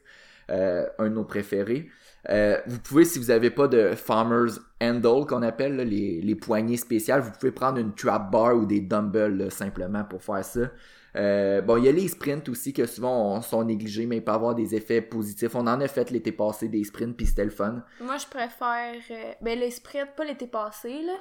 un 0.49 0.86
de 0.99 1.10
nos 1.10 1.23
préférés. 1.23 1.89
Euh, 2.30 2.60
vous 2.68 2.80
pouvez, 2.80 3.04
si 3.06 3.18
vous 3.18 3.26
n'avez 3.26 3.50
pas 3.50 3.68
de 3.68 3.96
Farmers 3.96 4.60
Handle 4.82 5.26
qu'on 5.28 5.42
appelle, 5.42 5.76
là, 5.76 5.84
les, 5.84 6.22
les 6.22 6.36
poignées 6.36 6.78
spéciales, 6.78 7.22
vous 7.22 7.32
pouvez 7.32 7.52
prendre 7.52 7.80
une 7.80 7.94
trap 7.96 8.30
bar 8.32 8.56
ou 8.56 8.66
des 8.66 8.80
dumbbells 8.80 9.38
là, 9.38 9.50
simplement 9.50 10.04
pour 10.04 10.24
faire 10.24 10.46
ça. 10.46 10.70
Euh, 11.16 11.62
bon, 11.62 11.78
il 11.78 11.86
y 11.86 11.90
a 11.90 11.92
les 11.92 12.08
sprints 12.08 12.48
aussi 12.48 12.72
que 12.74 12.86
souvent 12.86 13.36
on, 13.36 13.42
sont 13.42 13.64
négligés, 13.64 14.06
mais 14.06 14.18
ils 14.18 14.24
peuvent 14.24 14.36
avoir 14.36 14.56
des 14.56 14.76
effets 14.76 15.02
positifs. 15.02 15.56
On 15.56 15.68
en 15.68 15.82
a 15.82 15.88
fait 15.88 16.10
l'été 16.12 16.32
passé 16.32 16.70
des 16.70 16.84
sprints, 16.84 17.18
puis 17.18 17.26
c'était 17.26 17.44
le 17.44 17.50
fun. 17.50 17.84
Moi, 18.00 18.18
je 18.18 18.28
préfère. 18.28 18.94
euh, 19.12 19.34
ben, 19.42 19.60
les 19.60 19.72
sprints, 19.72 20.16
pas 20.16 20.24
l'été 20.24 20.48
passé, 20.48 21.02
là. 21.02 21.14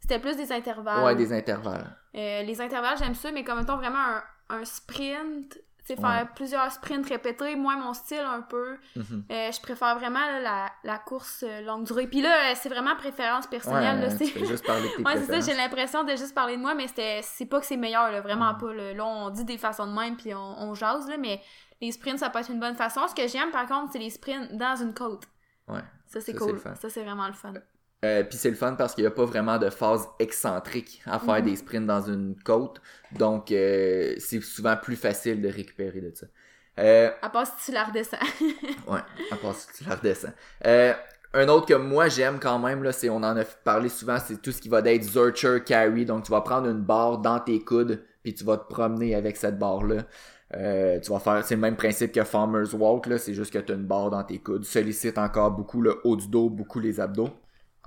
C'était 0.00 0.18
plus 0.18 0.36
des 0.36 0.52
intervalles. 0.52 1.04
Ouais, 1.04 1.14
des 1.16 1.32
intervalles. 1.32 1.96
Euh, 2.14 2.42
les 2.42 2.60
intervalles, 2.60 2.96
j'aime 2.98 3.14
ça, 3.14 3.32
mais 3.32 3.42
comme 3.42 3.58
mettons 3.58 3.76
vraiment 3.76 3.98
un, 3.98 4.22
un 4.60 4.64
sprint, 4.64 5.58
sais, 5.88 5.96
faire 5.96 6.22
Ouais. 6.22 6.28
plusieurs 6.34 6.70
sprints 6.72 7.08
répétés, 7.08 7.54
moi, 7.56 7.76
mon 7.76 7.92
style 7.92 8.18
un 8.20 8.40
peu. 8.40 8.76
Mhm. 8.96 9.24
Euh, 9.30 9.52
je 9.52 9.60
préfère 9.60 9.98
vraiment 9.98 10.20
là, 10.20 10.40
la, 10.40 10.66
la 10.84 10.98
course 10.98 11.44
euh, 11.46 11.60
longue 11.62 11.84
durée. 11.84 12.06
Puis 12.06 12.22
là, 12.22 12.50
euh, 12.50 12.54
c'est 12.54 12.68
vraiment 12.68 12.96
préférence 12.96 13.46
personnelle. 13.46 13.96
Ouais, 14.00 14.06
là, 14.06 14.10
tu 14.10 14.18
c'est- 14.18 14.26
fais 14.32 14.44
juste 14.46 14.64
parler 14.66 14.88
de 14.88 14.96
tes 14.96 15.02
Ouais, 15.06 15.16
c'est 15.16 15.40
ça, 15.40 15.40
j'ai 15.52 15.56
l'impression 15.56 16.04
de 16.04 16.10
juste 16.16 16.34
parler 16.34 16.56
de 16.56 16.62
moi, 16.62 16.74
mais 16.74 16.86
c'est 16.88 17.46
pas 17.46 17.60
que 17.60 17.66
c'est 17.66 17.76
meilleur, 17.76 18.10
là, 18.10 18.20
vraiment 18.20 18.52
Mhm. 18.54 18.58
pas. 18.58 18.72
Là. 18.72 18.94
Là, 18.94 19.04
on 19.06 19.30
dit 19.30 19.44
des 19.44 19.58
façons 19.58 19.86
de 19.86 19.92
même, 19.92 20.16
puis 20.16 20.34
on, 20.34 20.38
on 20.62 20.74
jase, 20.74 21.08
là, 21.08 21.16
mais 21.18 21.40
les 21.80 21.92
sprints, 21.92 22.18
ça 22.18 22.30
peut 22.30 22.38
être 22.40 22.50
une 22.50 22.60
bonne 22.60 22.74
façon. 22.74 23.06
Ce 23.08 23.14
que 23.14 23.28
j'aime, 23.28 23.50
par 23.50 23.66
contre, 23.66 23.92
c'est 23.92 23.98
les 23.98 24.10
sprints 24.10 24.52
dans 24.56 24.76
une 24.76 24.94
côte. 24.94 25.24
Ouais. 25.68 25.80
Ça, 26.06 26.20
c'est 26.20 26.34
cool. 26.34 26.58
Ça, 26.80 26.88
c'est 26.88 27.02
vraiment 27.04 27.26
le 27.26 27.34
fun. 27.34 27.52
Euh, 28.04 28.22
Puis 28.22 28.38
c'est 28.38 28.50
le 28.50 28.56
fun 28.56 28.74
parce 28.74 28.94
qu'il 28.94 29.02
n'y 29.02 29.08
a 29.08 29.10
pas 29.10 29.24
vraiment 29.24 29.58
de 29.58 29.70
phase 29.70 30.06
excentrique 30.20 31.02
à 31.06 31.18
faire 31.18 31.36
Mhm. 31.36 31.42
des 31.44 31.56
sprints 31.56 31.86
dans 31.86 32.02
une 32.02 32.36
côte. 32.44 32.80
Donc, 33.18 33.50
euh, 33.50 34.14
c'est 34.18 34.40
souvent 34.40 34.76
plus 34.76 34.94
facile 34.96 35.42
de 35.42 35.48
récupérer 35.48 36.00
de 36.00 36.12
ça. 36.14 36.26
Euh, 36.78 37.10
À 37.22 37.28
part 37.30 37.46
si 37.46 37.66
tu 37.66 37.72
la 37.72 37.84
redescends. 37.84 38.16
Ouais, 38.86 39.00
à 39.32 39.36
part 39.36 39.54
si 39.56 39.66
tu 39.76 39.88
la 39.88 39.96
redescends. 39.96 40.32
Euh, 40.64 40.92
un 41.34 41.48
autre 41.48 41.66
que 41.66 41.74
moi 41.74 42.08
j'aime 42.08 42.38
quand 42.38 42.58
même, 42.60 42.84
là, 42.84 42.92
c'est, 42.92 43.10
on 43.10 43.16
en 43.16 43.36
a 43.36 43.44
parlé 43.44 43.88
souvent, 43.88 44.18
c'est 44.24 44.40
tout 44.40 44.52
ce 44.52 44.60
qui 44.60 44.68
va 44.68 44.80
d'être 44.80 45.02
Zurcher 45.02 45.58
Carry. 45.66 46.04
Donc 46.04 46.22
tu 46.24 46.30
vas 46.30 46.40
prendre 46.40 46.68
une 46.68 46.80
barre 46.82 47.18
dans 47.18 47.40
tes 47.40 47.58
coudes, 47.64 48.04
puis 48.22 48.32
tu 48.32 48.44
vas 48.44 48.58
te 48.58 48.68
promener 48.72 49.16
avec 49.16 49.36
cette 49.36 49.58
barre-là. 49.58 50.04
Euh, 50.54 50.98
tu 51.00 51.10
vas 51.10 51.18
faire, 51.18 51.44
c'est 51.44 51.56
le 51.56 51.60
même 51.60 51.76
principe 51.76 52.12
que 52.12 52.22
Farmer's 52.24 52.72
Walk, 52.74 53.06
là, 53.06 53.18
c'est 53.18 53.34
juste 53.34 53.52
que 53.52 53.58
tu 53.58 53.72
as 53.72 53.74
une 53.74 53.84
barre 53.86 54.10
dans 54.10 54.22
tes 54.22 54.38
coudes. 54.38 54.64
Sollicite 54.64 55.18
encore 55.18 55.50
beaucoup 55.50 55.82
le 55.82 56.00
haut 56.04 56.16
du 56.16 56.28
dos, 56.28 56.48
beaucoup 56.48 56.78
les 56.80 57.00
abdos. 57.00 57.28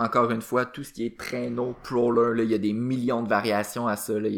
Encore 0.02 0.30
une 0.30 0.42
fois, 0.42 0.64
tout 0.66 0.82
ce 0.84 0.92
qui 0.92 1.06
est 1.06 1.18
traîneau, 1.18 1.76
crawler, 1.82 2.36
là, 2.36 2.42
il 2.42 2.50
y 2.50 2.54
a 2.54 2.58
des 2.58 2.72
millions 2.72 3.22
de 3.22 3.28
variations 3.28 3.86
à 3.86 3.96
ça. 3.96 4.18
Là. 4.18 4.28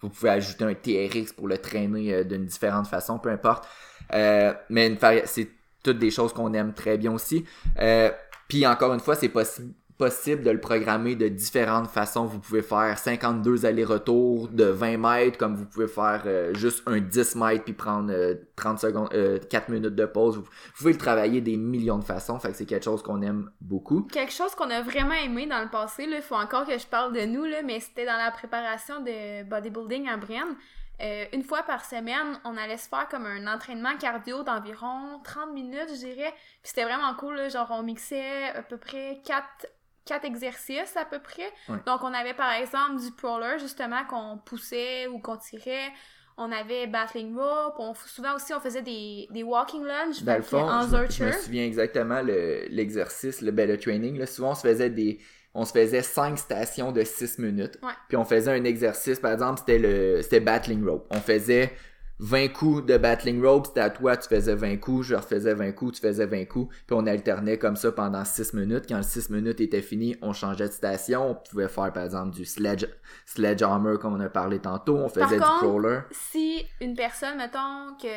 Vous 0.00 0.08
pouvez 0.10 0.30
ajouter 0.30 0.64
un 0.64 0.74
TRX 0.74 1.32
pour 1.32 1.48
le 1.48 1.58
traîner 1.58 2.12
euh, 2.14 2.24
d'une 2.24 2.44
différente 2.44 2.86
façon, 2.86 3.18
peu 3.18 3.30
importe. 3.30 3.66
Euh, 4.14 4.52
mais 4.68 4.96
c'est 5.24 5.48
toutes 5.82 5.98
des 5.98 6.10
choses 6.10 6.32
qu'on 6.32 6.52
aime 6.54 6.72
très 6.74 6.98
bien 6.98 7.12
aussi. 7.12 7.44
Euh, 7.78 8.10
Puis 8.48 8.66
encore 8.66 8.92
une 8.94 9.00
fois, 9.00 9.14
c'est 9.14 9.28
possi- 9.28 9.72
possible 9.98 10.44
de 10.44 10.50
le 10.50 10.60
programmer 10.60 11.16
de 11.16 11.28
différentes 11.28 11.88
façons. 11.88 12.24
Vous 12.24 12.38
pouvez 12.38 12.62
faire 12.62 12.96
52 12.96 13.66
allers-retours 13.66 14.48
de 14.48 14.64
20 14.64 14.96
mètres, 14.96 15.38
comme 15.38 15.56
vous 15.56 15.66
pouvez 15.66 15.88
faire 15.88 16.22
euh, 16.26 16.54
juste 16.54 16.82
un 16.86 17.00
10 17.00 17.34
mètres 17.34 17.64
puis 17.64 17.74
prendre 17.74 18.12
euh, 18.12 18.34
30 18.56 18.78
secondes, 18.78 19.08
euh, 19.12 19.38
4 19.50 19.68
minutes 19.68 19.94
de 19.94 20.06
pause. 20.06 20.36
Vous, 20.36 20.44
pouvez 20.76 20.92
le 20.92 20.98
travailler 20.98 21.40
des 21.40 21.56
millions 21.56 21.98
de 21.98 22.04
façons. 22.04 22.38
Fait 22.38 22.50
que 22.50 22.56
c'est 22.56 22.66
quelque 22.66 22.84
chose 22.84 23.02
qu'on 23.02 23.20
aime 23.22 23.50
beaucoup. 23.60 24.02
Quelque 24.04 24.32
chose 24.32 24.54
qu'on 24.54 24.70
a 24.70 24.80
vraiment 24.82 25.14
aimé 25.14 25.46
dans 25.46 25.60
le 25.60 25.68
passé, 25.68 26.06
il 26.08 26.22
faut 26.22 26.36
encore 26.36 26.64
que 26.64 26.78
je 26.78 26.86
parle 26.86 27.12
de 27.12 27.26
nous, 27.26 27.44
mais 27.64 27.80
c'était 27.80 28.06
dans 28.06 28.16
la 28.16 28.30
préparation 28.30 29.00
de 29.00 29.42
bodybuilding 29.44 30.08
à 30.08 30.16
Brienne. 30.16 30.56
Euh, 31.00 31.26
une 31.32 31.44
fois 31.44 31.62
par 31.62 31.84
semaine, 31.84 32.40
on 32.44 32.56
allait 32.56 32.76
se 32.76 32.88
faire 32.88 33.08
comme 33.08 33.24
un 33.24 33.46
entraînement 33.46 33.96
cardio 33.96 34.42
d'environ 34.42 35.20
30 35.22 35.52
minutes, 35.52 35.90
je 35.90 36.06
dirais. 36.06 36.32
Puis 36.62 36.70
c'était 36.70 36.84
vraiment 36.84 37.14
cool, 37.14 37.48
genre 37.50 37.68
on 37.70 37.82
mixait 37.82 38.48
à 38.48 38.62
peu 38.62 38.78
près 38.78 39.20
4, 39.24 39.66
quatre 40.08 40.24
exercices 40.24 40.96
à 40.96 41.04
peu 41.04 41.18
près. 41.18 41.50
Donc 41.86 42.02
on 42.02 42.12
avait 42.14 42.34
par 42.34 42.52
exemple 42.52 43.00
du 43.00 43.10
crawler 43.12 43.58
justement 43.58 44.04
qu'on 44.10 44.38
poussait 44.38 45.06
ou 45.08 45.18
qu'on 45.20 45.36
tirait. 45.36 45.92
on 46.40 46.52
avait 46.52 46.86
battling 46.86 47.36
rope, 47.36 47.74
on, 47.78 47.94
souvent 47.94 48.34
aussi 48.36 48.52
on 48.54 48.60
faisait 48.60 48.82
des, 48.82 49.26
des 49.30 49.42
walking 49.42 49.82
lunge, 49.84 50.22
Dans 50.22 50.36
le 50.36 50.42
fond, 50.42 50.60
en 50.62 50.82
je, 50.82 50.86
me- 50.96 51.06
je 51.06 51.12
Zurcher. 51.12 51.24
me 51.26 51.32
souviens 51.32 51.64
exactement 51.64 52.22
le- 52.22 52.66
l'exercice, 52.70 53.40
le, 53.42 53.50
ben, 53.50 53.68
le 53.68 53.76
training. 53.76 54.16
Là, 54.18 54.26
souvent, 54.26 54.52
on 54.52 54.54
se 54.54 54.62
faisait 54.68 54.88
des. 54.90 55.18
On 55.54 55.64
se 55.64 55.72
faisait 55.72 56.02
cinq 56.02 56.38
stations 56.38 56.92
de 56.92 57.02
6 57.02 57.38
minutes. 57.40 57.78
Ouais. 57.82 57.90
Puis 58.08 58.16
on 58.16 58.24
faisait 58.24 58.52
un 58.52 58.62
exercice, 58.64 59.18
par 59.18 59.32
exemple, 59.32 59.58
c'était 59.60 59.78
le 59.80 60.22
c'était 60.22 60.38
battling 60.40 60.84
rope. 60.86 61.06
On 61.10 61.20
faisait 61.20 61.72
20 62.20 62.48
coups 62.48 62.86
de 62.86 62.96
battling 62.96 63.42
rope, 63.42 63.66
c'était 63.66 63.80
à 63.80 63.90
toi, 63.90 64.16
tu 64.16 64.28
faisais 64.28 64.54
20 64.54 64.78
coups, 64.78 65.06
je 65.06 65.14
refaisais 65.14 65.54
20 65.54 65.72
coups, 65.72 66.00
tu 66.00 66.06
faisais 66.06 66.26
20 66.26 66.44
coups, 66.46 66.74
puis 66.86 66.96
on 66.98 67.06
alternait 67.06 67.58
comme 67.58 67.76
ça 67.76 67.92
pendant 67.92 68.24
6 68.24 68.54
minutes. 68.54 68.84
Quand 68.88 68.96
le 68.96 69.02
6 69.02 69.30
minutes 69.30 69.60
était 69.60 69.82
fini, 69.82 70.16
on 70.20 70.32
changeait 70.32 70.66
de 70.68 70.72
station, 70.72 71.30
on 71.30 71.34
pouvait 71.34 71.68
faire 71.68 71.92
par 71.92 72.04
exemple 72.04 72.34
du 72.34 72.44
sledge, 72.44 72.86
sledgehammer 73.26 73.98
comme 74.00 74.14
on 74.14 74.20
a 74.20 74.28
parlé 74.28 74.58
tantôt, 74.58 74.96
on 74.96 75.08
Par 75.08 75.28
faisait 75.28 75.38
contre, 75.38 75.52
du 75.52 75.58
crawler. 75.58 76.00
si 76.10 76.64
une 76.80 76.94
personne, 76.94 77.36
mettons, 77.36 77.94
que 78.00 78.08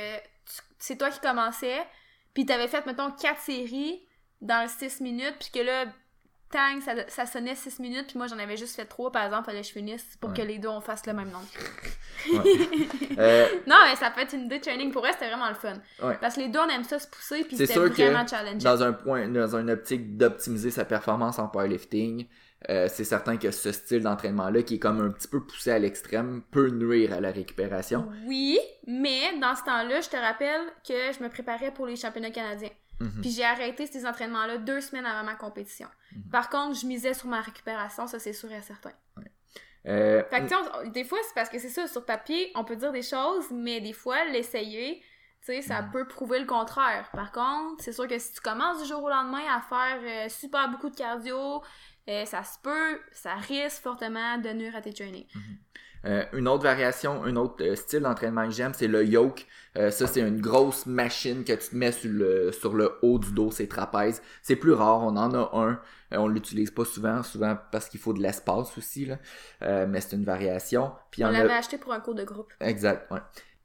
c'est 0.80 0.98
toi 0.98 1.10
qui 1.10 1.20
commençais, 1.20 1.82
puis 2.34 2.46
t'avais 2.46 2.68
fait, 2.68 2.86
mettons, 2.86 3.12
4 3.12 3.40
séries 3.40 4.02
dans 4.42 4.64
le 4.64 4.70
6 4.70 5.02
minutes, 5.02 5.36
puis 5.40 5.52
que 5.54 5.64
là, 5.64 5.86
tang, 6.52 6.80
ça, 6.84 6.94
ça 7.08 7.26
sonnait 7.26 7.56
6 7.56 7.80
minutes, 7.80 8.08
puis 8.08 8.18
moi 8.18 8.28
j'en 8.28 8.38
avais 8.40 8.58
juste 8.58 8.76
fait 8.76 8.86
3, 8.86 9.12
par 9.12 9.24
exemple, 9.26 9.46
fallait 9.46 9.62
que 9.62 9.68
je 9.68 9.72
finisse 9.74 10.18
pour 10.20 10.30
Ouais. 10.32 10.38
que 10.38 10.42
les 10.44 10.60
deux 10.60 10.68
on 10.68 10.82
fasse 10.82 11.06
le 11.08 11.14
même 11.14 11.30
nombre. 11.32 11.48
Euh, 13.18 13.48
Non, 13.68 13.78
mais 13.86 13.96
ça 13.96 14.12
peut 14.12 14.22
être 14.22 14.34
une 14.34 14.46
idée 14.46 14.60
de 14.60 14.64
training. 14.64 14.92
Pour 14.92 15.02
vrai, 15.02 15.12
c'était 15.14 15.28
vraiment 15.30 15.50
le 15.50 15.56
fun. 15.56 15.74
Ouais. 16.04 16.18
Parce 16.22 16.36
que 16.36 16.42
les 16.42 16.50
deux, 16.50 16.60
on 16.60 16.70
aime 16.70 16.84
ça 16.84 17.00
se 17.00 17.08
pousser, 17.08 17.44
puis 17.44 17.58
C'est 17.58 17.66
c'était 17.66 17.80
vraiment 17.80 18.26
challengeant. 18.28 18.58
dans 18.76 18.84
un 18.84 18.94
point, 18.94 19.28
dans 19.28 19.56
une 19.56 19.70
optique 19.72 20.18
d'optimiser 20.18 20.72
sa 20.72 20.86
performance 20.86 21.40
en 21.40 21.48
powerlifting, 21.48 22.28
euh, 22.70 22.88
c'est 22.90 23.04
certain 23.06 23.38
que 23.38 23.50
ce 23.52 23.72
style 23.72 24.04
d'entraînement-là, 24.04 24.62
qui 24.62 24.76
est 24.76 24.80
comme 24.80 25.02
un 25.02 25.10
petit 25.10 25.28
peu 25.28 25.44
poussé 25.44 25.72
à 25.72 25.80
l'extrême, 25.80 26.44
peut 26.52 26.70
nuire 26.70 27.12
à 27.14 27.20
la 27.20 27.32
récupération. 27.32 28.08
Oui, 28.28 28.60
mais 28.86 29.38
dans 29.40 29.56
ce 29.56 29.64
temps-là, 29.64 30.02
je 30.02 30.10
te 30.10 30.18
rappelle 30.18 30.62
que 30.88 30.94
je 31.18 31.24
me 31.24 31.30
préparais 31.30 31.72
pour 31.72 31.88
les 31.88 31.96
championnats 31.96 32.30
canadiens. 32.32 32.70
Mhm. 33.02 33.22
Puis 33.22 33.32
j'ai 33.32 33.44
arrêté 33.46 33.88
ces 33.88 34.06
entraînements-là 34.06 34.58
deux 34.58 34.82
semaines 34.82 35.06
avant 35.06 35.24
ma 35.26 35.36
compétition. 35.36 35.88
Mhm. 36.16 36.30
Par 36.32 36.50
contre, 36.50 36.80
je 36.80 36.86
misais 36.86 37.14
sur 37.14 37.28
ma 37.28 37.42
récupération, 37.42 38.08
ça 38.08 38.20
c'est 38.20 38.34
sûr 38.34 38.52
et 38.52 38.62
certain. 38.62 38.92
Euh, 39.88 40.24
Fait 40.30 40.42
que 40.44 40.50
sais, 40.50 40.56
on- 40.56 40.90
des 40.90 41.04
fois, 41.04 41.18
c'est 41.28 41.34
parce 41.34 41.50
que 41.50 41.58
c'est 41.58 41.70
ça, 41.70 41.88
sur 41.88 42.06
papier, 42.06 42.52
on 42.56 42.64
peut 42.64 42.76
dire 42.76 42.92
des 42.92 43.02
choses, 43.02 43.46
mais 43.52 43.82
des 43.82 43.94
fois, 43.94 44.24
l'essayer, 44.26 45.00
tu 45.44 45.48
sais, 45.48 45.62
ça 45.64 45.82
Mhm. 45.82 45.92
peut 45.92 46.08
prouver 46.08 46.40
le 46.40 46.46
contraire. 46.46 47.10
Par 47.14 47.32
contre, 47.32 47.84
c'est 47.84 47.92
sûr 47.92 48.08
que 48.08 48.20
si 48.20 48.32
tu 48.34 48.42
commences 48.42 48.82
du 48.84 48.88
jour 48.88 49.02
au 49.04 49.10
lendemain 49.10 49.42
à 49.52 49.60
faire 49.62 50.00
euh, 50.04 50.30
super 50.30 50.70
beaucoup 50.70 50.92
de 50.92 50.96
cardio, 50.96 51.64
euh, 52.08 52.26
ça 52.26 52.44
se 52.44 52.60
peut, 52.62 53.02
ça 53.12 53.34
risque 53.36 53.82
fortement 53.82 54.38
de 54.38 54.50
nuire 54.50 54.76
à 54.76 54.82
tes 54.82 54.94
trainings. 54.94 55.26
Euh, 56.06 56.24
une 56.34 56.48
autre 56.48 56.64
variation, 56.64 57.24
un 57.24 57.36
autre 57.36 57.64
euh, 57.64 57.76
style 57.76 58.00
d'entraînement 58.02 58.46
que 58.46 58.52
j'aime, 58.54 58.74
c'est 58.76 58.88
le 58.88 59.06
yoke. 59.06 59.46
Euh, 59.78 59.92
ça, 59.92 60.08
c'est 60.08 60.22
une 60.22 60.42
grosse 60.42 60.86
machine 60.86 61.44
que 61.44 61.54
tu 61.54 61.70
te 61.70 61.76
mets 61.76 61.92
sur 61.92 62.10
le, 62.12 62.52
sur 62.52 62.74
le 62.74 62.98
haut 63.04 63.20
du 63.20 63.32
dos, 63.34 63.52
c'est 63.52 63.68
trapèze. 63.68 64.22
C'est 64.42 64.56
plus 64.56 64.74
rare, 64.74 65.02
on 65.04 65.16
en 65.16 65.34
a 65.34 65.50
un. 65.54 65.80
Euh, 66.14 66.18
on 66.18 66.28
l'utilise 66.28 66.72
pas 66.72 66.86
souvent, 66.86 67.22
souvent 67.24 67.58
parce 67.72 67.88
qu'il 67.88 68.00
faut 68.00 68.14
de 68.14 68.22
l'espace 68.22 68.78
aussi, 68.78 69.06
là. 69.06 69.18
Euh, 69.62 69.86
mais 69.88 70.02
c'est 70.02 70.16
une 70.16 70.26
variation. 70.26 70.92
Puis 71.12 71.24
On 71.24 71.28
a- 71.28 71.32
l'avait 71.32 71.54
acheté 71.54 71.78
pour 71.78 71.94
un 71.94 72.00
cours 72.00 72.16
de 72.16 72.24
groupe. 72.24 72.52
Exact, 72.60 73.10
ouais. 73.12 73.20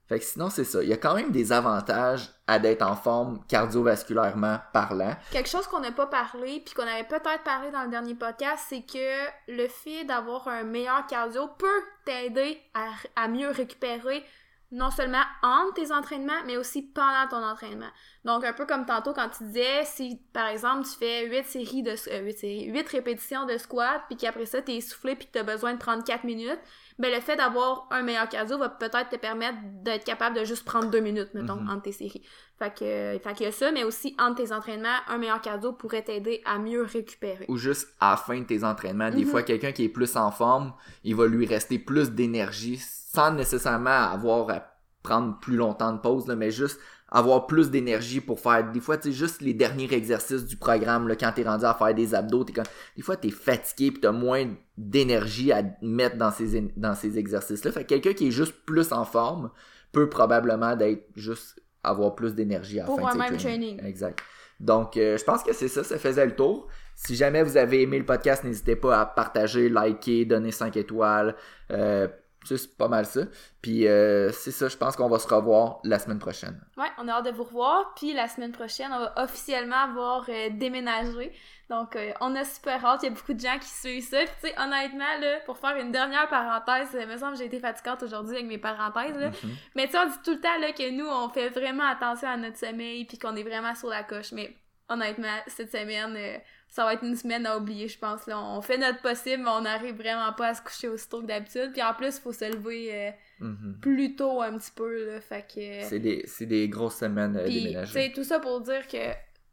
Fait 0.08 0.20
que 0.20 0.24
sinon, 0.24 0.50
c'est 0.50 0.64
ça. 0.64 0.82
Il 0.82 0.88
y 0.88 0.92
a 0.92 0.96
quand 0.96 1.14
même 1.14 1.32
des 1.32 1.52
avantages 1.52 2.30
à 2.46 2.60
d'être 2.60 2.82
en 2.82 2.94
forme 2.94 3.40
cardiovasculairement 3.48 4.60
parlant. 4.72 5.16
Quelque 5.32 5.48
chose 5.48 5.66
qu'on 5.66 5.80
n'a 5.80 5.90
pas 5.90 6.06
parlé, 6.06 6.62
puis 6.64 6.74
qu'on 6.74 6.86
avait 6.86 7.04
peut-être 7.04 7.42
parlé 7.44 7.72
dans 7.72 7.82
le 7.82 7.90
dernier 7.90 8.14
podcast, 8.14 8.66
c'est 8.68 8.82
que 8.82 9.26
le 9.48 9.66
fait 9.66 10.04
d'avoir 10.04 10.46
un 10.46 10.62
meilleur 10.62 11.06
cardio 11.06 11.48
peut 11.58 11.82
t'aider 12.04 12.60
à, 12.74 12.86
à 13.16 13.26
mieux 13.26 13.50
récupérer 13.50 14.24
non 14.72 14.90
seulement 14.90 15.22
entre 15.42 15.74
tes 15.74 15.92
entraînements, 15.92 16.42
mais 16.44 16.56
aussi 16.56 16.82
pendant 16.82 17.28
ton 17.30 17.44
entraînement. 17.44 17.88
Donc, 18.24 18.44
un 18.44 18.52
peu 18.52 18.66
comme 18.66 18.84
tantôt 18.84 19.12
quand 19.12 19.28
tu 19.28 19.44
disais, 19.44 19.84
si 19.84 20.20
par 20.32 20.48
exemple 20.48 20.84
tu 20.84 20.98
fais 20.98 21.26
8 21.26 21.44
séries 21.44 21.82
de 21.82 21.94
euh, 22.12 22.24
8, 22.24 22.38
séries, 22.38 22.64
8 22.66 22.88
répétitions 22.88 23.46
de 23.46 23.56
squat, 23.58 24.02
puis 24.08 24.16
qu'après 24.16 24.46
ça, 24.46 24.62
t'es 24.62 24.76
essoufflé 24.76 25.14
puis 25.14 25.26
que 25.26 25.32
t'as 25.32 25.44
besoin 25.44 25.74
de 25.74 25.78
34 25.78 26.24
minutes, 26.24 26.58
ben 26.98 27.12
le 27.14 27.20
fait 27.20 27.36
d'avoir 27.36 27.86
un 27.90 28.02
meilleur 28.02 28.28
cardio 28.28 28.56
va 28.58 28.68
peut-être 28.70 29.10
te 29.10 29.16
permettre 29.16 29.58
d'être 29.82 30.04
capable 30.04 30.36
de 30.38 30.44
juste 30.44 30.64
prendre 30.64 30.90
2 30.90 31.00
minutes, 31.00 31.28
mettons, 31.34 31.56
Mhm. 31.56 31.68
entre 31.70 31.82
tes 31.82 31.92
séries. 31.92 32.22
Fait 32.58 32.70
que, 32.72 33.18
fait 33.22 33.34
qu'il 33.34 33.44
y 33.44 33.48
a 33.48 33.52
ça, 33.52 33.70
mais 33.70 33.84
aussi 33.84 34.16
entre 34.18 34.36
tes 34.42 34.52
entraînements, 34.52 34.96
un 35.08 35.18
meilleur 35.18 35.40
cardio 35.42 35.72
pourrait 35.72 36.02
t'aider 36.02 36.40
à 36.46 36.58
mieux 36.58 36.82
récupérer. 36.82 37.44
Ou 37.48 37.58
juste 37.58 37.88
à 38.00 38.12
la 38.12 38.16
fin 38.16 38.38
de 38.40 38.44
tes 38.44 38.64
entraînements. 38.64 39.10
Des 39.10 39.24
Mhm. 39.24 39.30
fois, 39.30 39.42
quelqu'un 39.42 39.72
qui 39.72 39.84
est 39.84 39.88
plus 39.90 40.16
en 40.16 40.30
forme, 40.30 40.72
il 41.04 41.14
va 41.14 41.26
lui 41.26 41.44
rester 41.46 41.78
plus 41.78 42.10
d'énergie 42.12 42.78
sans 42.78 43.30
nécessairement 43.30 43.90
avoir 44.10 44.48
à 44.50 44.62
prendre 45.02 45.38
plus 45.38 45.56
longtemps 45.56 45.92
de 45.92 45.98
pause, 46.00 46.26
là, 46.26 46.34
mais 46.34 46.50
juste 46.50 46.80
avoir 47.08 47.46
plus 47.46 47.70
d'énergie 47.70 48.20
pour 48.20 48.40
faire 48.40 48.70
des 48.72 48.80
fois 48.80 48.96
tu 48.96 49.08
sais 49.08 49.12
juste 49.12 49.40
les 49.40 49.54
derniers 49.54 49.92
exercices 49.92 50.44
du 50.44 50.56
programme 50.56 51.06
là, 51.06 51.14
quand 51.14 51.30
t'es 51.32 51.44
rendu 51.44 51.64
à 51.64 51.72
faire 51.74 51.94
des 51.94 52.14
abdos 52.14 52.44
t'es 52.44 52.52
comme 52.52 52.64
des 52.96 53.02
fois 53.02 53.16
t'es 53.16 53.30
fatigué 53.30 53.92
puis 53.92 54.00
t'as 54.00 54.12
moins 54.12 54.46
d'énergie 54.76 55.52
à 55.52 55.62
mettre 55.82 56.16
dans 56.16 56.32
ces 56.32 56.72
dans 56.76 56.94
ces 56.94 57.16
exercices 57.18 57.64
là 57.64 57.70
fait 57.70 57.84
que 57.84 57.88
quelqu'un 57.90 58.12
qui 58.12 58.28
est 58.28 58.32
juste 58.32 58.54
plus 58.66 58.92
en 58.92 59.04
forme 59.04 59.50
peut 59.92 60.08
probablement 60.08 60.74
d'être 60.74 61.06
juste 61.14 61.62
avoir 61.82 62.14
plus 62.16 62.34
d'énergie 62.34 62.80
à 62.80 62.84
Pour 62.84 63.00
fin 63.00 63.12
un 63.12 63.30
même 63.30 63.36
training. 63.36 63.80
exact. 63.84 64.20
Donc 64.58 64.96
euh, 64.96 65.16
je 65.16 65.24
pense 65.24 65.42
que 65.42 65.52
c'est 65.52 65.68
ça 65.68 65.84
ça 65.84 65.98
faisait 65.98 66.26
le 66.26 66.34
tour. 66.34 66.66
Si 66.94 67.14
jamais 67.14 67.42
vous 67.42 67.56
avez 67.56 67.82
aimé 67.82 67.98
le 67.98 68.04
podcast 68.04 68.42
n'hésitez 68.42 68.74
pas 68.74 69.00
à 69.00 69.06
partager 69.06 69.68
liker 69.68 70.24
donner 70.24 70.50
5 70.50 70.76
étoiles 70.76 71.36
euh, 71.70 72.08
c'est 72.46 72.76
pas 72.76 72.88
mal 72.88 73.06
ça. 73.06 73.22
Puis 73.62 73.86
euh, 73.86 74.30
c'est 74.32 74.50
ça, 74.50 74.68
je 74.68 74.76
pense 74.76 74.96
qu'on 74.96 75.08
va 75.08 75.18
se 75.18 75.28
revoir 75.28 75.80
la 75.84 75.98
semaine 75.98 76.18
prochaine. 76.18 76.60
Ouais, 76.76 76.88
on 76.98 77.08
a 77.08 77.12
hâte 77.12 77.26
de 77.26 77.30
vous 77.30 77.44
revoir. 77.44 77.94
Puis 77.96 78.12
la 78.12 78.28
semaine 78.28 78.52
prochaine, 78.52 78.92
on 78.92 78.98
va 78.98 79.14
officiellement 79.16 79.76
avoir 79.76 80.26
euh, 80.28 80.48
déménagé. 80.50 81.32
Donc, 81.68 81.96
euh, 81.96 82.12
on 82.20 82.34
a 82.36 82.44
super 82.44 82.84
hâte. 82.84 83.02
Il 83.02 83.06
y 83.06 83.08
a 83.08 83.14
beaucoup 83.14 83.34
de 83.34 83.40
gens 83.40 83.58
qui 83.58 83.68
suivent 83.68 84.08
ça. 84.08 84.18
Puis, 84.18 84.28
tu 84.40 84.48
sais, 84.48 84.54
honnêtement, 84.60 85.18
là, 85.20 85.40
pour 85.46 85.58
faire 85.58 85.76
une 85.76 85.90
dernière 85.90 86.28
parenthèse, 86.28 86.96
il 86.98 87.08
me 87.08 87.16
semble 87.16 87.32
que 87.32 87.38
j'ai 87.38 87.46
été 87.46 87.58
fatigante 87.58 88.02
aujourd'hui 88.04 88.36
avec 88.36 88.46
mes 88.46 88.58
parenthèses. 88.58 89.18
Là. 89.18 89.30
Mhm. 89.30 89.56
Mais 89.74 89.86
tu 89.86 89.92
sais, 89.92 89.98
on 89.98 90.06
dit 90.06 90.18
tout 90.24 90.32
le 90.32 90.40
temps 90.40 90.58
là, 90.60 90.72
que 90.72 90.90
nous, 90.90 91.06
on 91.06 91.28
fait 91.28 91.48
vraiment 91.48 91.88
attention 91.88 92.28
à 92.28 92.36
notre 92.36 92.56
sommeil. 92.56 93.04
Puis 93.04 93.18
qu'on 93.18 93.34
est 93.34 93.42
vraiment 93.42 93.74
sur 93.74 93.88
la 93.88 94.04
coche. 94.04 94.30
Mais 94.30 94.56
honnêtement, 94.88 95.36
cette 95.48 95.72
semaine, 95.72 96.14
euh, 96.16 96.38
ça 96.68 96.84
va 96.84 96.94
être 96.94 97.04
une 97.04 97.16
semaine 97.16 97.46
à 97.46 97.56
oublier, 97.56 97.88
je 97.88 97.98
pense. 97.98 98.26
Là. 98.26 98.38
On 98.38 98.60
fait 98.60 98.76
notre 98.78 99.00
possible, 99.00 99.42
mais 99.44 99.50
on 99.50 99.62
n'arrive 99.62 99.96
vraiment 99.96 100.32
pas 100.34 100.48
à 100.48 100.54
se 100.54 100.60
coucher 100.62 100.88
aussi 100.88 101.08
tôt 101.08 101.22
que 101.22 101.26
d'habitude. 101.26 101.70
Puis 101.72 101.82
en 101.82 101.94
plus, 101.94 102.16
il 102.16 102.20
faut 102.20 102.32
se 102.32 102.44
lever 102.52 102.90
euh, 102.94 103.10
Mhm. 103.40 103.78
plus 103.80 104.16
tôt 104.16 104.40
un 104.42 104.56
petit 104.58 104.70
peu. 104.74 105.06
Là, 105.12 105.20
fait 105.20 105.42
que. 105.42 105.84
C'est 105.88 105.98
des, 105.98 106.22
c'est 106.26 106.46
des 106.46 106.68
grosses 106.68 106.96
semaines 106.96 107.36
euh, 107.36 107.46
déménagées. 107.48 108.12
tout 108.14 108.24
ça 108.24 108.40
pour 108.40 108.60
dire 108.60 108.86
que 108.88 108.98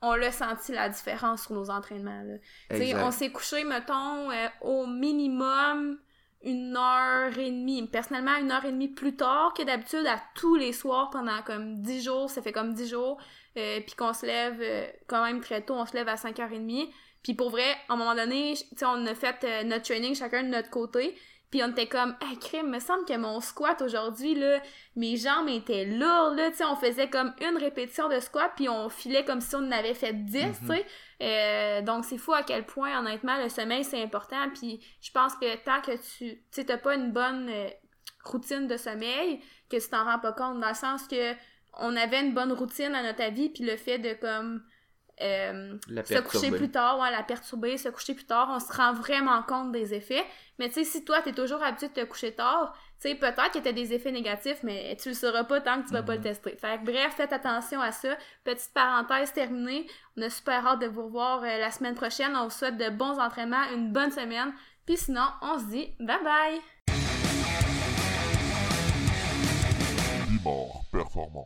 on 0.01 0.15
l'a 0.15 0.31
senti 0.33 0.73
la 0.73 0.89
différence 0.89 1.43
sur 1.43 1.53
nos 1.53 1.69
entraînements. 1.69 2.23
Là. 2.23 2.35
On 3.05 3.11
s'est 3.11 3.29
couché, 3.31 3.63
mettons, 3.63 4.29
euh, 4.31 4.47
au 4.61 4.85
minimum 4.85 5.97
une 6.43 6.75
heure 6.75 7.37
et 7.37 7.49
demie. 7.51 7.87
Personnellement, 7.87 8.35
une 8.35 8.51
heure 8.51 8.65
et 8.65 8.71
demie 8.73 8.89
plus 8.89 9.15
tard 9.15 9.53
que 9.53 9.63
d'habitude 9.63 10.05
à 10.05 10.19
tous 10.35 10.55
les 10.55 10.73
soirs 10.73 11.09
pendant 11.09 11.41
comme 11.45 11.81
10 11.81 12.03
jours. 12.03 12.29
Ça 12.29 12.41
fait 12.41 12.51
comme 12.51 12.73
10 12.73 12.89
jours. 12.89 13.17
Euh, 13.57 13.81
puis 13.81 13.95
qu'on 13.95 14.13
se 14.13 14.25
lève 14.25 14.57
euh, 14.61 14.87
quand 15.07 15.23
même 15.23 15.39
très 15.41 15.61
tôt. 15.61 15.75
On 15.75 15.85
se 15.85 15.93
lève 15.93 16.07
à 16.07 16.15
5h30. 16.15 16.89
Puis 17.21 17.33
pour 17.35 17.51
vrai, 17.51 17.69
à 17.87 17.93
un 17.93 17.95
moment 17.95 18.15
donné, 18.15 18.53
tu 18.57 18.65
sais, 18.77 18.85
on 18.85 19.05
a 19.05 19.13
fait 19.15 19.43
euh, 19.43 19.63
notre 19.63 19.83
training 19.85 20.15
chacun 20.15 20.43
de 20.43 20.49
notre 20.49 20.69
côté. 20.71 21.15
Puis 21.51 21.63
on 21.63 21.69
était 21.69 21.85
comme, 21.85 22.15
hey, 22.19 22.39
crime, 22.39 22.71
me 22.71 22.79
semble 22.79 23.05
que 23.05 23.15
mon 23.15 23.39
squat 23.39 23.79
aujourd'hui, 23.83 24.33
là, 24.33 24.59
mes 24.95 25.17
jambes 25.17 25.47
étaient 25.49 25.85
lourdes, 25.85 26.35
là, 26.35 26.49
tu 26.49 26.57
sais, 26.57 26.65
on 26.65 26.75
faisait 26.75 27.11
comme 27.11 27.31
une 27.47 27.57
répétition 27.57 28.09
de 28.09 28.19
squat, 28.19 28.51
puis 28.55 28.67
on 28.69 28.89
filait 28.89 29.23
comme 29.23 29.39
si 29.39 29.53
on 29.55 29.59
en 29.59 29.71
avait 29.71 29.93
fait 29.93 30.13
10, 30.13 30.45
Mhm. 30.45 30.53
tu 30.61 30.65
sais. 30.65 30.85
Euh, 31.21 31.81
donc 31.83 32.05
c'est 32.05 32.17
fou 32.17 32.33
à 32.33 32.41
quel 32.41 32.65
point, 32.65 32.97
honnêtement, 32.99 33.37
le 33.37 33.49
sommeil, 33.49 33.83
c'est 33.83 34.01
important, 34.01 34.49
puis 34.55 34.83
je 34.99 35.11
pense 35.11 35.35
que 35.35 35.55
tant 35.63 35.79
que 35.81 35.91
tu, 35.91 36.37
tu 36.37 36.41
sais, 36.49 36.65
t'as 36.65 36.77
pas 36.79 36.95
une 36.95 37.11
bonne 37.11 37.47
euh, 37.47 37.69
routine 38.25 38.65
de 38.65 38.75
sommeil, 38.75 39.39
que 39.69 39.77
tu 39.77 39.89
t'en 39.89 40.05
rends 40.05 40.17
pas 40.19 40.33
compte, 40.33 40.59
dans 40.59 40.69
le 40.69 40.73
sens 40.73 41.07
que 41.07 41.33
on 41.79 41.95
avait 41.95 42.21
une 42.21 42.33
bonne 42.33 42.51
routine 42.53 42.93
à 42.95 43.03
notre 43.03 43.21
avis, 43.23 43.49
puis 43.49 43.63
le 43.63 43.77
fait 43.77 43.97
de, 43.99 44.13
comme, 44.13 44.63
euh, 45.21 45.77
se 46.05 46.19
coucher 46.21 46.49
plus 46.57 46.71
tard, 46.71 46.99
ouais, 46.99 47.11
la 47.11 47.21
perturber, 47.23 47.77
se 47.77 47.89
coucher 47.89 48.13
plus 48.15 48.25
tard, 48.25 48.49
on 48.51 48.59
se 48.59 48.71
rend 48.75 48.93
vraiment 48.93 49.41
compte 49.43 49.71
des 49.71 49.93
effets. 49.93 50.25
Mais 50.59 50.67
tu 50.69 50.75
sais, 50.75 50.83
si 50.83 51.05
toi, 51.05 51.21
t'es 51.21 51.33
toujours 51.33 51.61
habitué 51.63 51.87
de 51.89 51.93
te 51.93 52.03
coucher 52.05 52.33
tard, 52.33 52.73
tu 52.99 53.09
sais, 53.09 53.15
peut-être 53.15 53.51
que 53.51 53.59
t'as 53.59 53.71
des 53.73 53.93
effets 53.93 54.11
négatifs, 54.11 54.63
mais 54.63 54.95
tu 55.01 55.09
le 55.09 55.15
sauras 55.15 55.43
pas 55.43 55.61
tant 55.61 55.81
que 55.81 55.87
tu 55.87 55.93
vas 55.93 56.03
pas 56.03 56.13
le 56.13 56.19
Mhm. 56.19 56.23
tester. 56.23 56.55
Fait 56.57 56.79
que 56.79 56.85
bref, 56.85 57.13
faites 57.15 57.33
attention 57.33 57.79
à 57.81 57.91
ça. 57.91 58.15
Petite 58.43 58.73
parenthèse 58.73 59.31
terminée. 59.33 59.87
On 60.17 60.21
a 60.23 60.29
super 60.29 60.65
hâte 60.65 60.79
de 60.79 60.87
vous 60.87 61.05
revoir 61.05 61.43
euh, 61.43 61.57
la 61.57 61.69
semaine 61.69 61.95
prochaine. 61.95 62.35
On 62.35 62.45
vous 62.45 62.49
souhaite 62.49 62.77
de 62.77 62.89
bons 62.89 63.19
entraînements, 63.19 63.69
une 63.75 63.91
bonne 63.91 64.11
semaine. 64.11 64.53
Puis 64.85 64.97
sinon, 64.97 65.25
on 65.41 65.59
se 65.59 65.65
dit 65.65 65.93
bye 65.99 66.23
bye! 66.23 66.61
Performant. 70.91 71.45